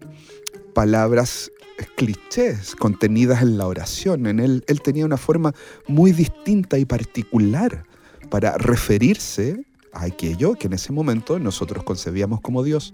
palabras 0.74 1.50
clichés 1.96 2.76
contenidas 2.76 3.40
en 3.40 3.56
la 3.56 3.66
oración. 3.66 4.26
En 4.26 4.40
él, 4.40 4.62
él 4.66 4.82
tenía 4.82 5.06
una 5.06 5.16
forma 5.16 5.54
muy 5.88 6.12
distinta 6.12 6.78
y 6.78 6.84
particular 6.84 7.86
para 8.28 8.58
referirse 8.58 9.64
a 9.94 10.04
aquello 10.04 10.54
que 10.54 10.66
en 10.66 10.74
ese 10.74 10.92
momento 10.92 11.38
nosotros 11.38 11.82
concebíamos 11.82 12.42
como 12.42 12.62
Dios. 12.62 12.92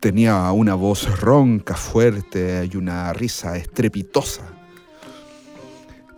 Tenía 0.00 0.50
una 0.52 0.74
voz 0.74 1.20
ronca, 1.20 1.74
fuerte 1.74 2.68
y 2.70 2.76
una 2.76 3.12
risa 3.12 3.56
estrepitosa. 3.56 4.42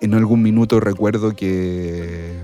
En 0.01 0.15
algún 0.15 0.43
minuto 0.43 0.81
recuerdo 0.81 1.35
que, 1.35 2.35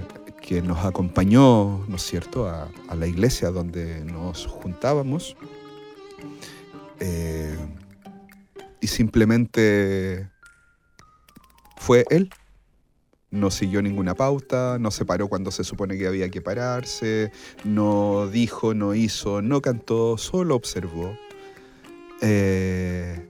que 0.41 0.63
nos 0.63 0.85
acompañó, 0.85 1.85
¿no 1.89 1.97
es 1.97 2.03
cierto?, 2.03 2.49
a, 2.49 2.69
la 2.95 3.07
iglesia 3.07 3.51
donde 3.51 4.05
nos 4.05 4.47
juntábamos. 4.47 5.37
Eh, 7.01 7.57
y 8.81 8.87
simplemente 8.87 10.29
fue 11.77 12.05
él 12.11 12.31
no 13.33 13.51
siguió 13.51 13.83
ninguna 13.83 14.15
pauta, 14.15 14.79
no 14.79 14.91
se 14.93 15.05
paró 15.05 15.27
cuando 15.27 15.51
se 15.51 15.65
supone 15.65 15.99
que 15.99 16.07
había 16.07 16.29
que 16.29 16.41
pararse, 16.41 17.33
no 17.65 18.29
dijo, 18.29 18.75
no 18.75 18.95
hizo, 18.95 19.43
no 19.43 19.61
cantó, 19.61 20.17
solo 20.19 20.55
observó. 20.55 21.17
Eh, 22.21 23.27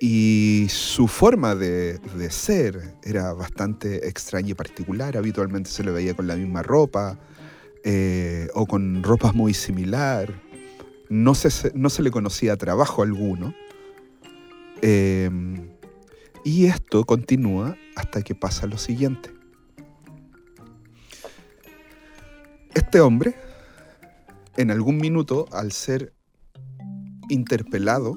y 0.00 0.66
su 0.70 1.08
forma 1.08 1.56
de, 1.56 1.98
de, 1.98 2.30
ser 2.30 2.94
era 3.02 3.32
bastante 3.32 4.08
extraña 4.08 4.50
y 4.50 4.54
particular. 4.54 5.16
Habitualmente 5.16 5.68
se 5.68 5.82
le 5.82 5.90
veía 5.90 6.14
con 6.14 6.28
la 6.28 6.36
misma 6.36 6.62
ropa 6.62 7.18
eh, 7.84 8.48
o 8.54 8.64
con 8.66 9.02
ropa 9.02 9.32
muy 9.32 9.54
similar. 9.54 10.40
No 11.08 11.34
se, 11.34 11.72
no 11.74 11.90
se 11.90 12.02
le 12.02 12.12
conocía 12.12 12.56
trabajo 12.56 13.02
alguno. 13.02 13.54
Eh, 14.82 15.28
y 16.48 16.64
esto 16.64 17.04
continúa 17.04 17.76
hasta 17.94 18.22
que 18.22 18.34
pasa 18.34 18.66
lo 18.66 18.78
siguiente. 18.78 19.30
Este 22.72 23.00
hombre, 23.00 23.34
en 24.56 24.70
algún 24.70 24.96
minuto, 24.96 25.44
al 25.52 25.72
ser 25.72 26.14
interpelado 27.28 28.16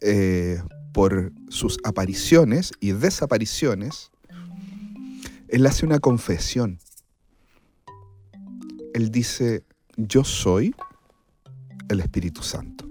eh, 0.00 0.60
por 0.92 1.32
sus 1.48 1.78
apariciones 1.84 2.72
y 2.80 2.90
desapariciones, 2.90 4.10
él 5.46 5.64
hace 5.66 5.86
una 5.86 6.00
confesión. 6.00 6.80
Él 8.94 9.12
dice, 9.12 9.62
yo 9.96 10.24
soy 10.24 10.74
el 11.88 12.00
Espíritu 12.00 12.42
Santo. 12.42 12.84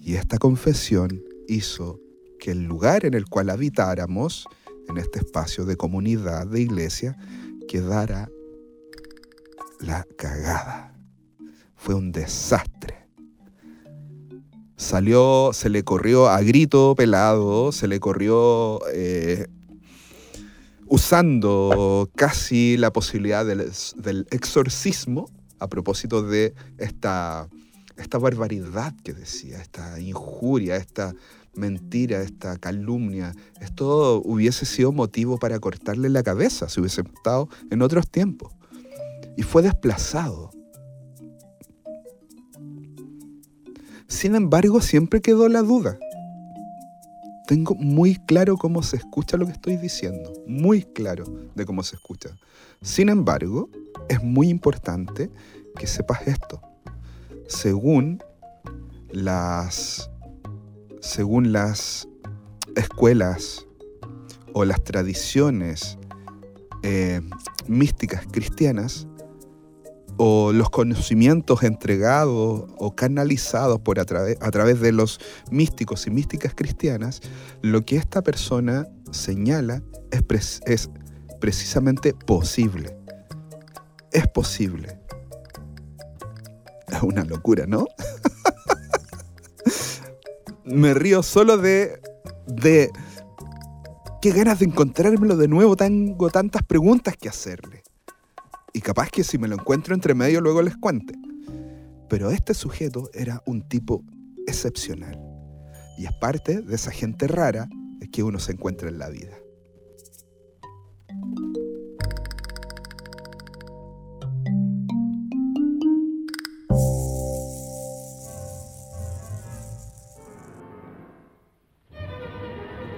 Y 0.00 0.14
esta 0.14 0.38
confesión 0.38 1.22
hizo 1.48 2.00
que 2.38 2.50
el 2.50 2.64
lugar 2.64 3.04
en 3.04 3.14
el 3.14 3.26
cual 3.26 3.50
habitáramos, 3.50 4.46
en 4.88 4.98
este 4.98 5.20
espacio 5.20 5.64
de 5.64 5.76
comunidad, 5.76 6.46
de 6.46 6.60
iglesia, 6.60 7.16
quedara 7.68 8.28
la 9.80 10.06
cagada. 10.16 10.94
Fue 11.76 11.94
un 11.94 12.12
desastre. 12.12 13.08
Salió, 14.76 15.50
se 15.52 15.68
le 15.68 15.84
corrió 15.84 16.28
a 16.28 16.40
grito 16.40 16.94
pelado, 16.96 17.70
se 17.70 17.86
le 17.86 18.00
corrió 18.00 18.80
eh, 18.92 19.46
usando 20.86 22.10
casi 22.16 22.76
la 22.76 22.92
posibilidad 22.92 23.46
del, 23.46 23.70
del, 23.96 24.26
exorcismo 24.30 25.30
a 25.60 25.68
propósito 25.68 26.22
de 26.22 26.54
esta, 26.78 27.48
esta 27.96 28.18
barbaridad 28.18 28.94
que 29.02 29.12
decía, 29.12 29.60
esta 29.60 30.00
injuria, 30.00 30.76
esta 30.76 31.14
mentira, 31.54 32.22
esta 32.22 32.56
calumnia, 32.58 33.34
esto 33.60 34.22
hubiese 34.24 34.64
sido 34.64 34.92
motivo 34.92 35.38
para 35.38 35.58
cortarle 35.58 36.08
la 36.08 36.22
cabeza 36.22 36.68
si 36.68 36.80
hubiese 36.80 37.02
estado 37.02 37.48
en 37.70 37.82
otros 37.82 38.08
tiempos. 38.08 38.52
Y 39.36 39.42
fue 39.42 39.62
desplazado. 39.62 40.50
Sin 44.06 44.34
embargo, 44.34 44.80
siempre 44.80 45.20
quedó 45.20 45.48
la 45.48 45.62
duda. 45.62 45.98
Tengo 47.46 47.74
muy 47.74 48.16
claro 48.16 48.56
cómo 48.56 48.82
se 48.82 48.96
escucha 48.96 49.36
lo 49.36 49.46
que 49.46 49.52
estoy 49.52 49.76
diciendo, 49.76 50.32
muy 50.46 50.82
claro 50.82 51.24
de 51.54 51.64
cómo 51.64 51.82
se 51.82 51.96
escucha. 51.96 52.30
Sin 52.82 53.08
embargo, 53.08 53.68
es 54.08 54.22
muy 54.22 54.48
importante 54.48 55.30
que 55.78 55.86
sepas 55.86 56.26
esto. 56.26 56.60
Según 57.52 58.22
las 59.10 60.10
según 61.00 61.52
las 61.52 62.08
escuelas 62.76 63.66
o 64.54 64.64
las 64.64 64.82
tradiciones 64.82 65.98
eh, 66.82 67.20
místicas 67.66 68.24
cristianas, 68.30 69.06
o 70.16 70.52
los 70.52 70.70
conocimientos 70.70 71.62
entregados 71.62 72.64
o 72.78 72.94
canalizados 72.94 73.80
por 73.80 73.98
a, 73.98 74.02
a, 74.02 74.50
través 74.50 74.80
de 74.80 74.92
los 74.92 75.20
místicos 75.50 76.06
y 76.06 76.10
místicas 76.10 76.54
cristianas, 76.54 77.20
lo 77.60 77.84
que 77.84 77.96
esta 77.96 78.22
persona 78.22 78.86
señala 79.10 79.82
es, 80.10 80.22
pre 80.22 80.38
es 80.38 80.90
precisamente 81.40 82.14
posible. 82.14 82.96
Es 84.12 84.28
posible. 84.28 85.01
Es 86.92 87.02
una 87.02 87.24
locura, 87.24 87.66
¿no? 87.66 87.86
me 90.64 90.94
río 90.94 91.22
solo 91.22 91.58
de, 91.58 92.00
de 92.46 92.90
qué 94.20 94.30
ganas 94.30 94.60
de 94.60 94.66
encontrármelo 94.66 95.36
de 95.36 95.48
nuevo. 95.48 95.76
Tengo 95.76 96.30
tantas 96.30 96.62
preguntas 96.62 97.16
que 97.16 97.28
hacerle. 97.28 97.82
Y 98.72 98.80
capaz 98.80 99.10
que 99.10 99.24
si 99.24 99.38
me 99.38 99.48
lo 99.48 99.54
encuentro 99.56 99.94
entre 99.94 100.14
medio 100.14 100.40
luego 100.40 100.62
les 100.62 100.76
cuente. 100.76 101.14
Pero 102.08 102.30
este 102.30 102.54
sujeto 102.54 103.10
era 103.12 103.42
un 103.46 103.68
tipo 103.68 104.04
excepcional. 104.46 105.18
Y 105.98 106.06
es 106.06 106.12
parte 106.20 106.62
de 106.62 106.74
esa 106.74 106.90
gente 106.90 107.26
rara 107.26 107.68
que 108.12 108.22
uno 108.22 108.38
se 108.38 108.52
encuentra 108.52 108.88
en 108.88 108.98
la 108.98 109.08
vida. 109.08 109.41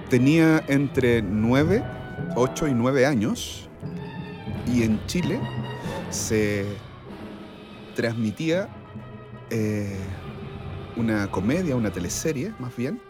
Tenía 0.09 0.63
entre 0.67 1.23
9, 1.23 1.83
8 2.35 2.67
y 2.67 2.73
9 2.73 3.05
años 3.07 3.67
y 4.67 4.83
en 4.83 5.03
Chile 5.07 5.39
se 6.11 6.63
transmitía 7.95 8.69
eh, 9.49 9.97
una 10.95 11.29
comedia, 11.31 11.75
una 11.75 11.91
teleserie 11.91 12.53
más 12.59 12.75
bien, 12.75 13.01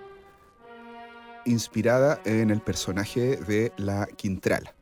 inspirada 1.45 2.21
en 2.23 2.49
el 2.49 2.62
personaje 2.62 3.38
de 3.38 3.73
la 3.75 4.08
Quintrala. 4.08 4.73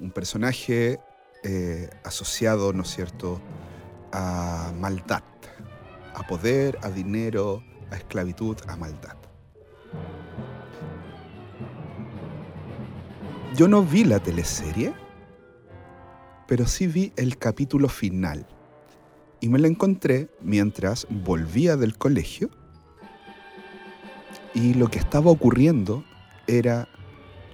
Un 0.00 0.10
personaje 0.12 0.98
eh, 1.44 1.90
asociado, 2.04 2.72
¿no 2.72 2.82
es 2.82 2.88
cierto?, 2.88 3.40
a 4.12 4.72
maldad, 4.78 5.22
a 6.14 6.26
poder, 6.26 6.78
a 6.82 6.90
dinero, 6.90 7.62
a 7.90 7.96
esclavitud, 7.96 8.56
a 8.66 8.76
maldad. 8.76 9.16
Yo 13.54 13.68
no 13.68 13.82
vi 13.82 14.04
la 14.04 14.18
teleserie, 14.18 14.94
pero 16.48 16.66
sí 16.66 16.86
vi 16.86 17.12
el 17.16 17.36
capítulo 17.36 17.90
final. 17.90 18.46
Y 19.40 19.48
me 19.48 19.58
la 19.58 19.68
encontré 19.68 20.30
mientras 20.40 21.06
volvía 21.10 21.76
del 21.76 21.98
colegio. 21.98 22.48
Y 24.54 24.72
lo 24.72 24.88
que 24.88 24.98
estaba 24.98 25.30
ocurriendo 25.30 26.02
era 26.46 26.88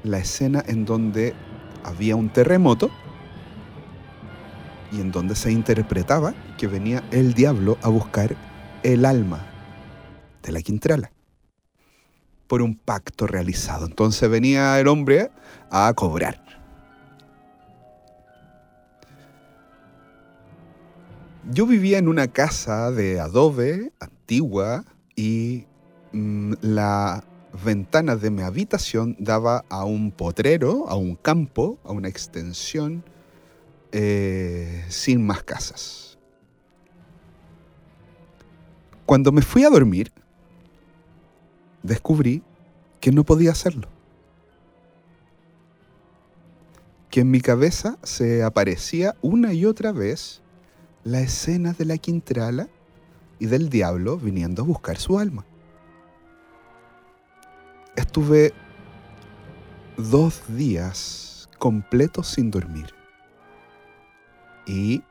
la 0.05 0.19
escena 0.19 0.63
en 0.69 0.85
donde 0.85 1.35
había 1.83 2.15
un 2.15 2.29
terremoto 2.29 2.91
y 4.93 5.01
en 5.01 5.11
donde 5.11 5.35
se 5.35 5.51
interpretaba 5.51 6.33
que 6.57 6.69
venía 6.69 7.03
el 7.11 7.35
diablo 7.35 7.77
a 7.83 7.89
buscar 7.89 8.37
el 8.85 9.05
alma 9.05 9.45
de 10.45 10.53
la 10.53 10.63
Quintrala 10.63 11.11
por 12.49 12.63
un 12.63 12.75
pacto 12.75 13.27
realizado. 13.27 13.87
Entonces 13.87 14.29
venía 14.29 14.81
el 14.81 14.89
hombre 14.89 15.31
a 15.71 15.93
cobrar. 15.95 16.43
Yo 21.51 21.67
vivía 21.67 21.99
en 21.99 22.09
una 22.09 22.29
casa 22.29 22.91
de 22.91 23.21
adobe 23.21 23.93
antigua 24.01 24.85
y 25.17 25.67
mm, 26.13 26.55
la 26.61 27.25
ventana 27.65 28.17
de 28.17 28.31
mi 28.31 28.43
habitación 28.43 29.17
daba 29.19 29.65
a 29.71 29.85
un 29.85 30.11
potrero, 30.11 30.89
a 30.89 30.97
un 30.97 31.17
campo, 31.17 31.79
a 31.85 31.93
una 31.93 32.09
extensión 32.09 33.03
eh, 33.93 34.85
sin 34.89 35.25
más 35.25 35.43
casas. 35.43 36.19
Cuando 39.07 39.33
me 39.33 39.41
fui 39.41 39.65
a 39.65 39.71
dormir, 39.71 40.13
descubrí 41.89 42.43
que 43.01 43.11
no 43.11 43.25
podía 43.25 43.51
hacerlo. 43.51 43.89
Que 47.11 47.21
en 47.21 47.31
mi 47.31 47.41
cabeza 47.41 47.99
se 48.03 48.45
aparecía 48.45 49.17
una 49.23 49.53
y 49.53 49.65
otra 49.65 49.93
vez 49.93 50.43
la 51.05 51.21
escena 51.21 51.73
de 51.73 51.85
la 51.85 51.99
Quintrala 51.99 52.69
y 53.39 53.47
del 53.47 53.71
diablo 53.71 54.19
viniendo 54.19 54.63
a 54.63 54.67
buscar 54.67 54.99
su 54.99 55.19
alma. 55.19 55.45
Estuve 57.97 58.53
dos 59.97 60.43
días 60.49 61.49
completos 61.59 62.29
sin 62.29 62.51
dormir. 62.51 62.95
Y 64.67 65.03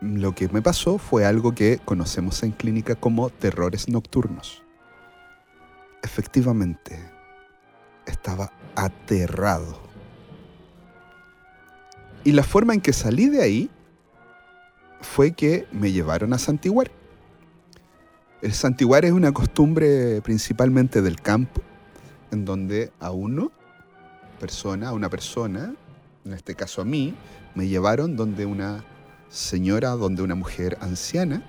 lo 0.00 0.34
que 0.34 0.48
me 0.48 0.62
pasó 0.62 0.98
fue 0.98 1.24
algo 1.24 1.54
que 1.54 1.80
conocemos 1.84 2.42
en 2.42 2.52
clínica 2.52 2.94
como 2.94 3.30
terrores 3.30 3.88
nocturnos. 3.88 4.62
Efectivamente, 6.02 6.98
estaba 8.06 8.52
aterrado. 8.74 9.80
Y 12.24 12.32
la 12.32 12.42
forma 12.42 12.74
en 12.74 12.80
que 12.80 12.92
salí 12.92 13.28
de 13.28 13.42
ahí 13.42 13.70
fue 15.00 15.32
que 15.32 15.66
me 15.72 15.92
llevaron 15.92 16.32
a 16.32 16.38
santiguar. 16.38 16.90
El 18.40 18.52
santiguar 18.52 19.04
es 19.04 19.12
una 19.12 19.32
costumbre 19.32 20.20
principalmente 20.22 21.02
del 21.02 21.20
campo, 21.20 21.62
en 22.30 22.44
donde 22.44 22.92
a 22.98 23.10
uno, 23.10 23.52
persona, 24.40 24.88
a 24.88 24.92
una 24.92 25.08
persona, 25.08 25.74
en 26.24 26.32
este 26.32 26.54
caso 26.54 26.82
a 26.82 26.84
mí, 26.84 27.14
me 27.54 27.68
llevaron 27.68 28.16
donde 28.16 28.46
una 28.46 28.84
señora, 29.28 29.90
donde 29.90 30.22
una 30.22 30.34
mujer 30.34 30.76
anciana, 30.80 31.42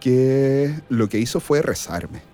que 0.00 0.80
lo 0.88 1.08
que 1.08 1.18
hizo 1.18 1.40
fue 1.40 1.62
rezarme. 1.62 2.27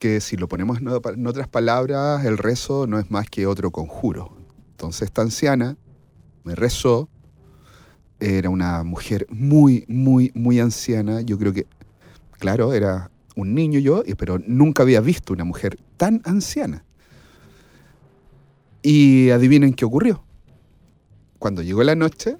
Que 0.00 0.20
si 0.20 0.36
lo 0.36 0.48
ponemos 0.48 0.78
en 0.80 1.26
otras 1.26 1.46
palabras, 1.46 2.24
el 2.24 2.38
rezo 2.38 2.88
no 2.88 2.98
es 2.98 3.10
más 3.10 3.28
que 3.28 3.46
otro 3.46 3.70
conjuro. 3.70 4.34
Entonces 4.70 5.02
esta 5.02 5.20
anciana 5.20 5.76
me 6.42 6.54
rezó, 6.54 7.10
era 8.18 8.48
una 8.48 8.82
mujer 8.82 9.26
muy, 9.28 9.84
muy, 9.88 10.32
muy 10.34 10.58
anciana. 10.58 11.20
Yo 11.20 11.38
creo 11.38 11.52
que, 11.52 11.66
claro, 12.38 12.72
era 12.72 13.10
un 13.36 13.54
niño 13.54 13.78
yo, 13.78 14.02
pero 14.16 14.38
nunca 14.46 14.82
había 14.82 15.02
visto 15.02 15.34
una 15.34 15.44
mujer 15.44 15.78
tan 15.98 16.22
anciana. 16.24 16.82
Y 18.82 19.28
adivinen 19.28 19.74
qué 19.74 19.84
ocurrió. 19.84 20.24
Cuando 21.38 21.60
llegó 21.60 21.82
la 21.82 21.94
noche, 21.94 22.38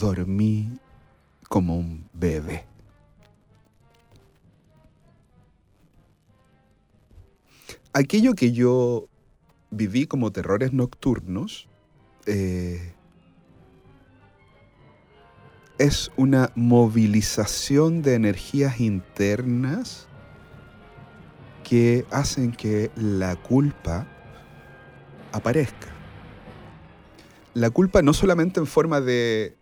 dormí 0.00 0.80
como 1.48 1.76
un 1.76 2.08
bebé. 2.12 2.64
Aquello 7.96 8.34
que 8.34 8.50
yo 8.50 9.08
viví 9.70 10.08
como 10.08 10.32
terrores 10.32 10.72
nocturnos 10.72 11.68
eh, 12.26 12.92
es 15.78 16.10
una 16.16 16.50
movilización 16.56 18.02
de 18.02 18.14
energías 18.14 18.80
internas 18.80 20.08
que 21.62 22.04
hacen 22.10 22.50
que 22.50 22.90
la 22.96 23.36
culpa 23.36 24.08
aparezca. 25.30 25.94
La 27.54 27.70
culpa 27.70 28.02
no 28.02 28.12
solamente 28.12 28.58
en 28.58 28.66
forma 28.66 29.00
de, 29.00 29.56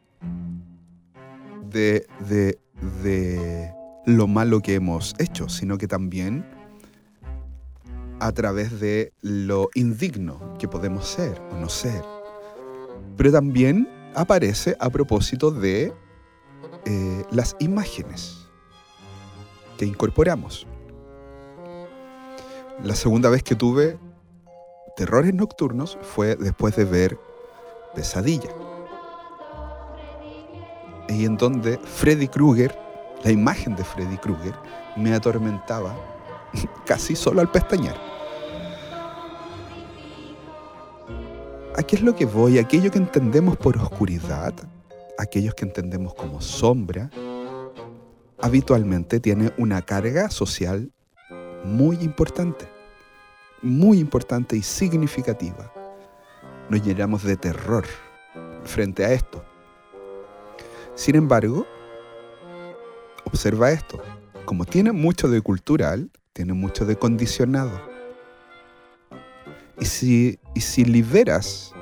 de, 1.68 2.06
de, 2.26 2.58
de 3.02 3.74
lo 4.06 4.26
malo 4.26 4.60
que 4.60 4.76
hemos 4.76 5.14
hecho, 5.18 5.50
sino 5.50 5.76
que 5.76 5.86
también 5.86 6.46
a 8.22 8.30
través 8.30 8.78
de 8.78 9.12
lo 9.20 9.68
indigno 9.74 10.56
que 10.56 10.68
podemos 10.68 11.08
ser 11.08 11.42
o 11.50 11.56
no 11.56 11.68
ser. 11.68 12.04
Pero 13.16 13.32
también 13.32 13.88
aparece 14.14 14.76
a 14.78 14.90
propósito 14.90 15.50
de 15.50 15.92
eh, 16.84 17.24
las 17.32 17.56
imágenes 17.58 18.46
que 19.76 19.86
incorporamos. 19.86 20.68
La 22.84 22.94
segunda 22.94 23.28
vez 23.28 23.42
que 23.42 23.56
tuve 23.56 23.98
terrores 24.96 25.34
nocturnos 25.34 25.98
fue 26.02 26.36
después 26.36 26.76
de 26.76 26.84
ver 26.84 27.18
Pesadilla. 27.96 28.50
Y 31.08 31.24
en 31.24 31.36
donde 31.36 31.76
Freddy 31.78 32.28
Krueger, 32.28 32.78
la 33.24 33.32
imagen 33.32 33.74
de 33.74 33.82
Freddy 33.82 34.16
Krueger, 34.16 34.54
me 34.96 35.12
atormentaba 35.12 35.92
casi 36.86 37.16
solo 37.16 37.40
al 37.40 37.50
pestañear. 37.50 38.11
¿A 41.76 41.82
qué 41.82 41.96
es 41.96 42.02
lo 42.02 42.14
que 42.14 42.26
voy? 42.26 42.58
Aquello 42.58 42.90
que 42.90 42.98
entendemos 42.98 43.56
por 43.56 43.76
oscuridad, 43.76 44.54
aquellos 45.18 45.54
que 45.54 45.64
entendemos 45.64 46.14
como 46.14 46.40
sombra, 46.40 47.10
habitualmente 48.40 49.20
tiene 49.20 49.52
una 49.56 49.82
carga 49.82 50.30
social 50.30 50.90
muy 51.64 51.96
importante 51.96 52.66
muy 53.62 54.00
importante 54.00 54.56
y 54.56 54.62
significativa. 54.62 55.72
Nos 56.68 56.82
llenamos 56.84 57.22
de 57.22 57.36
terror 57.36 57.84
frente 58.64 59.04
a 59.04 59.12
esto. 59.12 59.44
Sin 60.94 61.14
embargo, 61.14 61.66
observa 63.24 63.70
esto. 63.70 64.02
Como 64.44 64.64
tiene 64.64 64.92
mucho 64.92 65.28
de 65.28 65.40
cultural, 65.40 66.10
tiene 66.32 66.52
mucho 66.52 66.84
de 66.84 66.96
condicionado. 66.96 67.80
Y 69.78 69.84
si, 69.86 70.38
y 70.54 70.60
si 70.60 70.84
liberas 70.84 71.72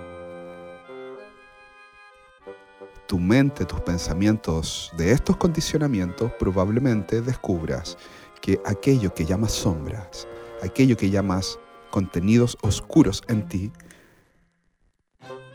tu 3.06 3.18
mente, 3.18 3.64
tus 3.64 3.80
pensamientos 3.80 4.92
de 4.96 5.10
estos 5.10 5.36
condicionamientos, 5.36 6.30
probablemente 6.38 7.20
descubras 7.20 7.98
que 8.40 8.60
aquello 8.64 9.12
que 9.12 9.26
llamas 9.26 9.50
sombras, 9.50 10.28
aquello 10.62 10.96
que 10.96 11.10
llamas 11.10 11.58
contenidos 11.90 12.56
oscuros 12.62 13.22
en 13.26 13.48
ti 13.48 13.72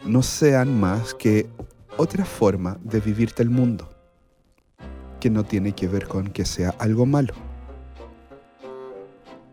no 0.06 0.22
sean 0.22 0.80
más 0.80 1.14
que 1.14 1.50
otra 1.98 2.26
forma 2.26 2.78
de 2.84 3.00
vivirte 3.00 3.42
el 3.42 3.50
mundo, 3.50 3.90
que 5.20 5.30
no 5.30 5.46
tiene 5.46 5.72
que 5.72 5.88
ver 5.88 6.08
con 6.08 6.28
que 6.28 6.44
sea 6.44 6.76
algo 6.78 7.06
malo. 7.06 7.34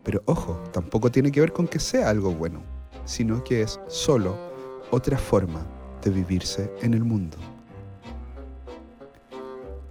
Pero 0.02 0.22
ojo, 0.26 0.60
tampoco 0.72 1.10
tiene 1.12 1.30
que 1.30 1.40
ver 1.40 1.52
con 1.52 1.68
que 1.68 1.78
sea 1.78 2.10
algo 2.10 2.32
bueno, 2.32 2.62
sino 3.05 3.42
que 3.44 3.62
es 3.62 3.80
solo 3.88 4.36
otra 4.90 5.18
forma 5.18 5.66
de 6.03 6.11
vivirse 6.11 6.72
en 6.82 6.94
el 6.94 7.05
mundo. 7.05 7.38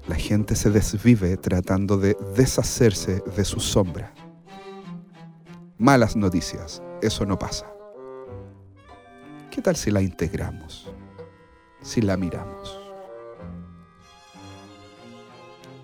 La 0.08 0.16
gente 0.16 0.56
se 0.56 0.70
desvive 0.70 1.38
tratando 1.38 1.98
de 1.98 2.18
deshacerse 2.36 3.22
de 3.36 3.46
su 3.46 3.60
sombra. 3.60 4.14
Malas 5.78 6.16
noticias, 6.16 6.82
eso 7.02 7.26
no 7.26 7.40
pasa. 7.40 7.66
¿Qué 9.50 9.62
tal 9.62 9.76
si 9.76 9.92
la 9.92 10.02
integramos? 10.02 10.90
Si 11.82 12.02
la 12.02 12.18
miramos. 12.18 12.80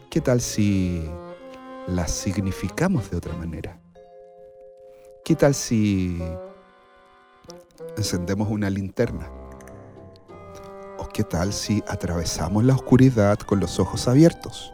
¿Qué 0.09 0.21
tal 0.21 0.41
si 0.41 1.03
la 1.88 2.07
significamos 2.07 3.09
de 3.11 3.17
otra 3.17 3.34
manera? 3.36 3.80
¿Qué 5.23 5.36
tal 5.36 5.53
si 5.53 6.21
encendemos 7.97 8.47
una 8.49 8.69
linterna? 8.69 9.27
¿O 10.99 11.07
qué 11.07 11.23
tal 11.23 11.51
si 11.51 11.83
atravesamos 11.87 12.63
la 12.63 12.75
oscuridad 12.75 13.39
con 13.39 13.59
los 13.59 13.79
ojos 13.79 14.07
abiertos? 14.07 14.73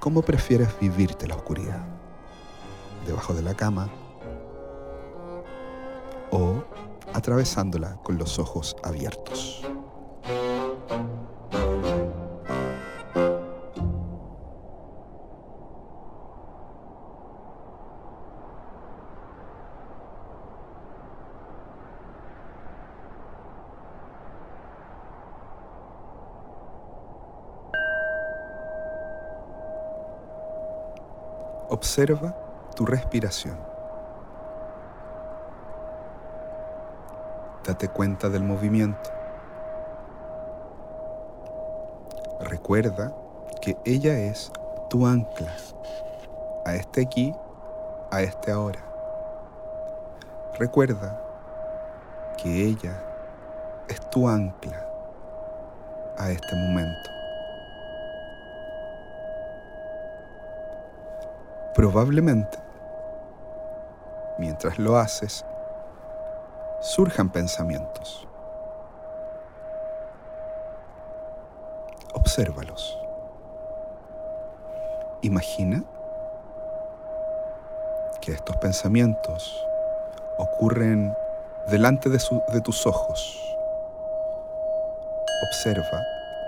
¿Cómo 0.00 0.22
prefieres 0.22 0.68
vivirte 0.80 1.28
la 1.28 1.36
oscuridad? 1.36 1.86
¿Debajo 3.06 3.32
de 3.34 3.42
la 3.42 3.54
cama? 3.54 3.88
¿O 6.30 6.64
atravesándola 7.14 7.96
con 8.02 8.18
los 8.18 8.38
ojos 8.38 8.76
abiertos? 8.82 9.62
Observa 31.72 32.34
tu 32.76 32.84
respiración. 32.84 33.56
Date 37.66 37.88
cuenta 37.88 38.28
del 38.28 38.42
movimiento. 38.42 39.08
Recuerda 42.40 43.14
que 43.62 43.78
ella 43.86 44.18
es 44.18 44.52
tu 44.90 45.06
ancla 45.06 45.50
a 46.66 46.74
este 46.74 47.06
aquí, 47.06 47.34
a 48.10 48.20
este 48.20 48.52
ahora. 48.52 48.84
Recuerda 50.58 51.18
que 52.36 52.66
ella 52.66 53.02
es 53.88 53.98
tu 54.10 54.28
ancla 54.28 54.86
a 56.18 56.30
este 56.30 56.54
momento. 56.54 57.11
Probablemente, 61.82 62.58
mientras 64.38 64.78
lo 64.78 64.96
haces, 64.98 65.44
surjan 66.80 67.28
pensamientos. 67.28 68.28
Obsérvalos. 72.14 72.96
Imagina 75.22 75.82
que 78.20 78.30
estos 78.30 78.56
pensamientos 78.58 79.66
ocurren 80.38 81.12
delante 81.66 82.10
de, 82.10 82.20
de, 82.52 82.60
tus 82.60 82.86
ojos. 82.86 83.36
Observa 85.48 86.00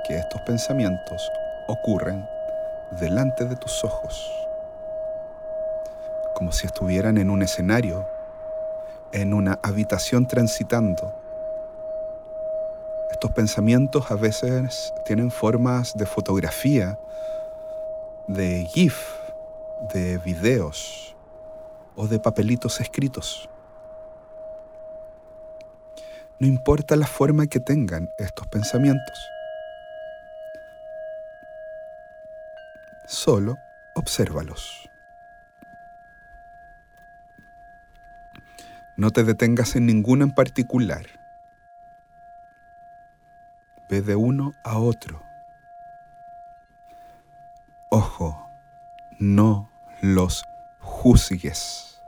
que 0.06 0.16
estos 0.16 0.40
pensamientos 0.42 1.28
ocurren 1.66 2.24
delante 3.00 3.46
de 3.46 3.56
tus 3.56 3.82
ojos 3.82 4.43
como 6.34 6.52
si 6.52 6.66
estuvieran 6.66 7.18
en 7.18 7.30
un 7.30 7.42
escenario, 7.42 8.06
en 9.12 9.32
una 9.32 9.58
habitación 9.62 10.26
transitando. 10.26 11.14
Estos 13.10 13.30
pensamientos 13.30 14.10
a 14.10 14.16
veces 14.16 14.92
tienen 15.06 15.30
formas 15.30 15.96
de 15.96 16.04
fotografía, 16.04 16.98
de 18.26 18.64
GIF, 18.66 18.98
de 19.92 20.18
videos 20.18 21.16
o 21.96 22.08
de 22.08 22.18
papelitos 22.18 22.80
escritos. 22.80 23.48
No 26.40 26.46
importa 26.46 26.96
la 26.96 27.06
forma 27.06 27.46
que 27.46 27.60
tengan 27.60 28.10
estos 28.18 28.48
pensamientos. 28.48 29.30
Solo 33.06 33.56
obsérvalos. 33.94 34.90
No 38.96 39.10
te 39.10 39.24
detengas 39.24 39.74
en 39.74 39.86
ninguno 39.86 40.24
en 40.24 40.30
particular. 40.30 41.04
Ve 43.90 44.02
de 44.02 44.14
uno 44.14 44.52
a 44.62 44.78
otro. 44.78 45.20
Ojo, 47.90 48.48
no 49.18 49.68
los 50.00 50.44
juzgues. 50.78 52.00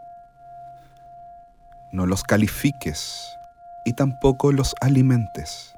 No 1.91 2.07
los 2.07 2.23
califiques 2.23 3.37
y 3.85 3.95
tampoco 3.95 4.53
los 4.53 4.75
alimentes. 4.81 5.75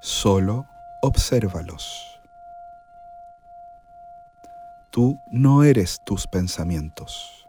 Solo 0.00 0.66
obsérvalos. 1.00 2.20
Tú 4.90 5.20
no 5.30 5.62
eres 5.62 6.00
tus 6.04 6.26
pensamientos. 6.26 7.48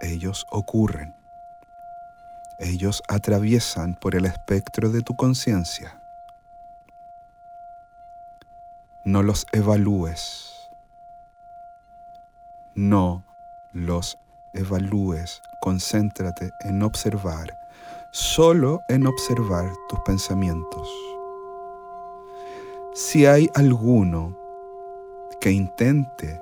Ellos 0.00 0.46
ocurren. 0.50 1.21
Ellos 2.64 3.02
atraviesan 3.08 3.96
por 3.96 4.14
el 4.14 4.24
espectro 4.24 4.90
de 4.90 5.02
tu 5.02 5.16
conciencia. 5.16 6.00
No 9.04 9.24
los 9.24 9.48
evalúes. 9.50 10.70
No 12.76 13.24
los 13.72 14.16
evalúes. 14.54 15.42
Concéntrate 15.60 16.52
en 16.60 16.84
observar, 16.84 17.52
solo 18.12 18.82
en 18.88 19.08
observar 19.08 19.68
tus 19.88 19.98
pensamientos. 20.06 20.88
Si 22.94 23.26
hay 23.26 23.50
alguno 23.56 24.38
que 25.40 25.50
intente 25.50 26.40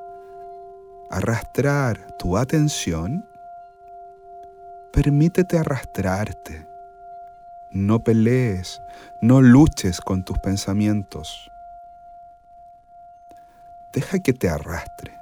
arrastrar 1.11 2.15
tu 2.19 2.37
atención, 2.37 3.25
Permítete 4.93 5.57
arrastrarte. 5.57 6.67
No 7.71 8.01
pelees, 8.01 8.83
no 9.21 9.41
luches 9.41 10.01
con 10.01 10.25
tus 10.25 10.39
pensamientos. 10.41 11.51
Deja 13.93 14.19
que 14.19 14.33
te 14.33 14.49
arrastre. 14.49 15.17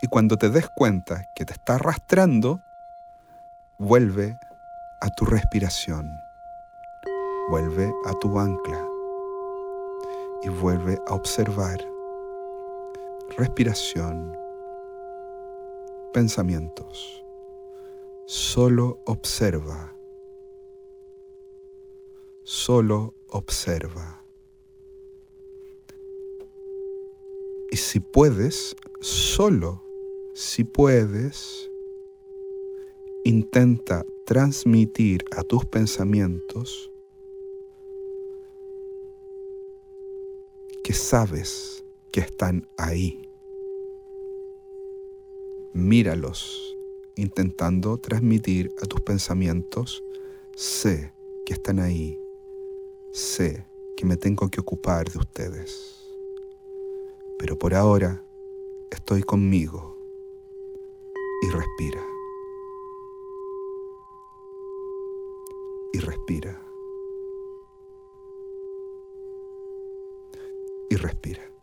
Y 0.00 0.06
cuando 0.06 0.36
te 0.36 0.48
des 0.48 0.68
cuenta 0.68 1.24
que 1.34 1.44
te 1.44 1.52
está 1.52 1.74
arrastrando, 1.74 2.60
vuelve 3.78 4.38
a 5.00 5.08
tu 5.10 5.24
respiración, 5.24 6.20
vuelve 7.50 7.92
a 8.06 8.12
tu 8.20 8.38
ancla 8.38 8.84
y 10.42 10.48
vuelve 10.48 10.98
a 11.08 11.14
observar 11.14 11.78
respiración, 13.36 14.36
pensamientos. 16.18 17.22
Solo 18.26 18.98
observa. 19.06 19.94
Solo 22.42 23.14
observa. 23.28 24.20
Y 27.70 27.76
si 27.76 28.00
puedes, 28.00 28.74
solo 29.00 29.80
si 30.34 30.64
puedes, 30.64 31.70
intenta 33.22 34.04
transmitir 34.26 35.24
a 35.36 35.44
tus 35.44 35.64
pensamientos 35.66 36.90
que 40.82 40.92
sabes 40.94 41.84
que 42.10 42.18
están 42.18 42.66
ahí 42.76 43.27
míralos, 45.78 46.76
intentando 47.16 47.98
transmitir 47.98 48.70
a 48.82 48.86
tus 48.86 49.00
pensamientos, 49.00 50.02
sé 50.54 51.12
que 51.46 51.54
están 51.54 51.78
ahí, 51.78 52.18
sé 53.12 53.64
que 53.96 54.04
me 54.04 54.16
tengo 54.16 54.48
que 54.48 54.60
ocupar 54.60 55.10
de 55.10 55.18
ustedes. 55.18 56.04
Pero 57.38 57.58
por 57.58 57.74
ahora 57.74 58.22
estoy 58.90 59.22
conmigo, 59.22 59.98
y 61.40 61.50
respira. 61.50 62.04
Y 65.92 65.98
respira. 65.98 66.60
Y 70.90 70.96
respira. 70.96 71.57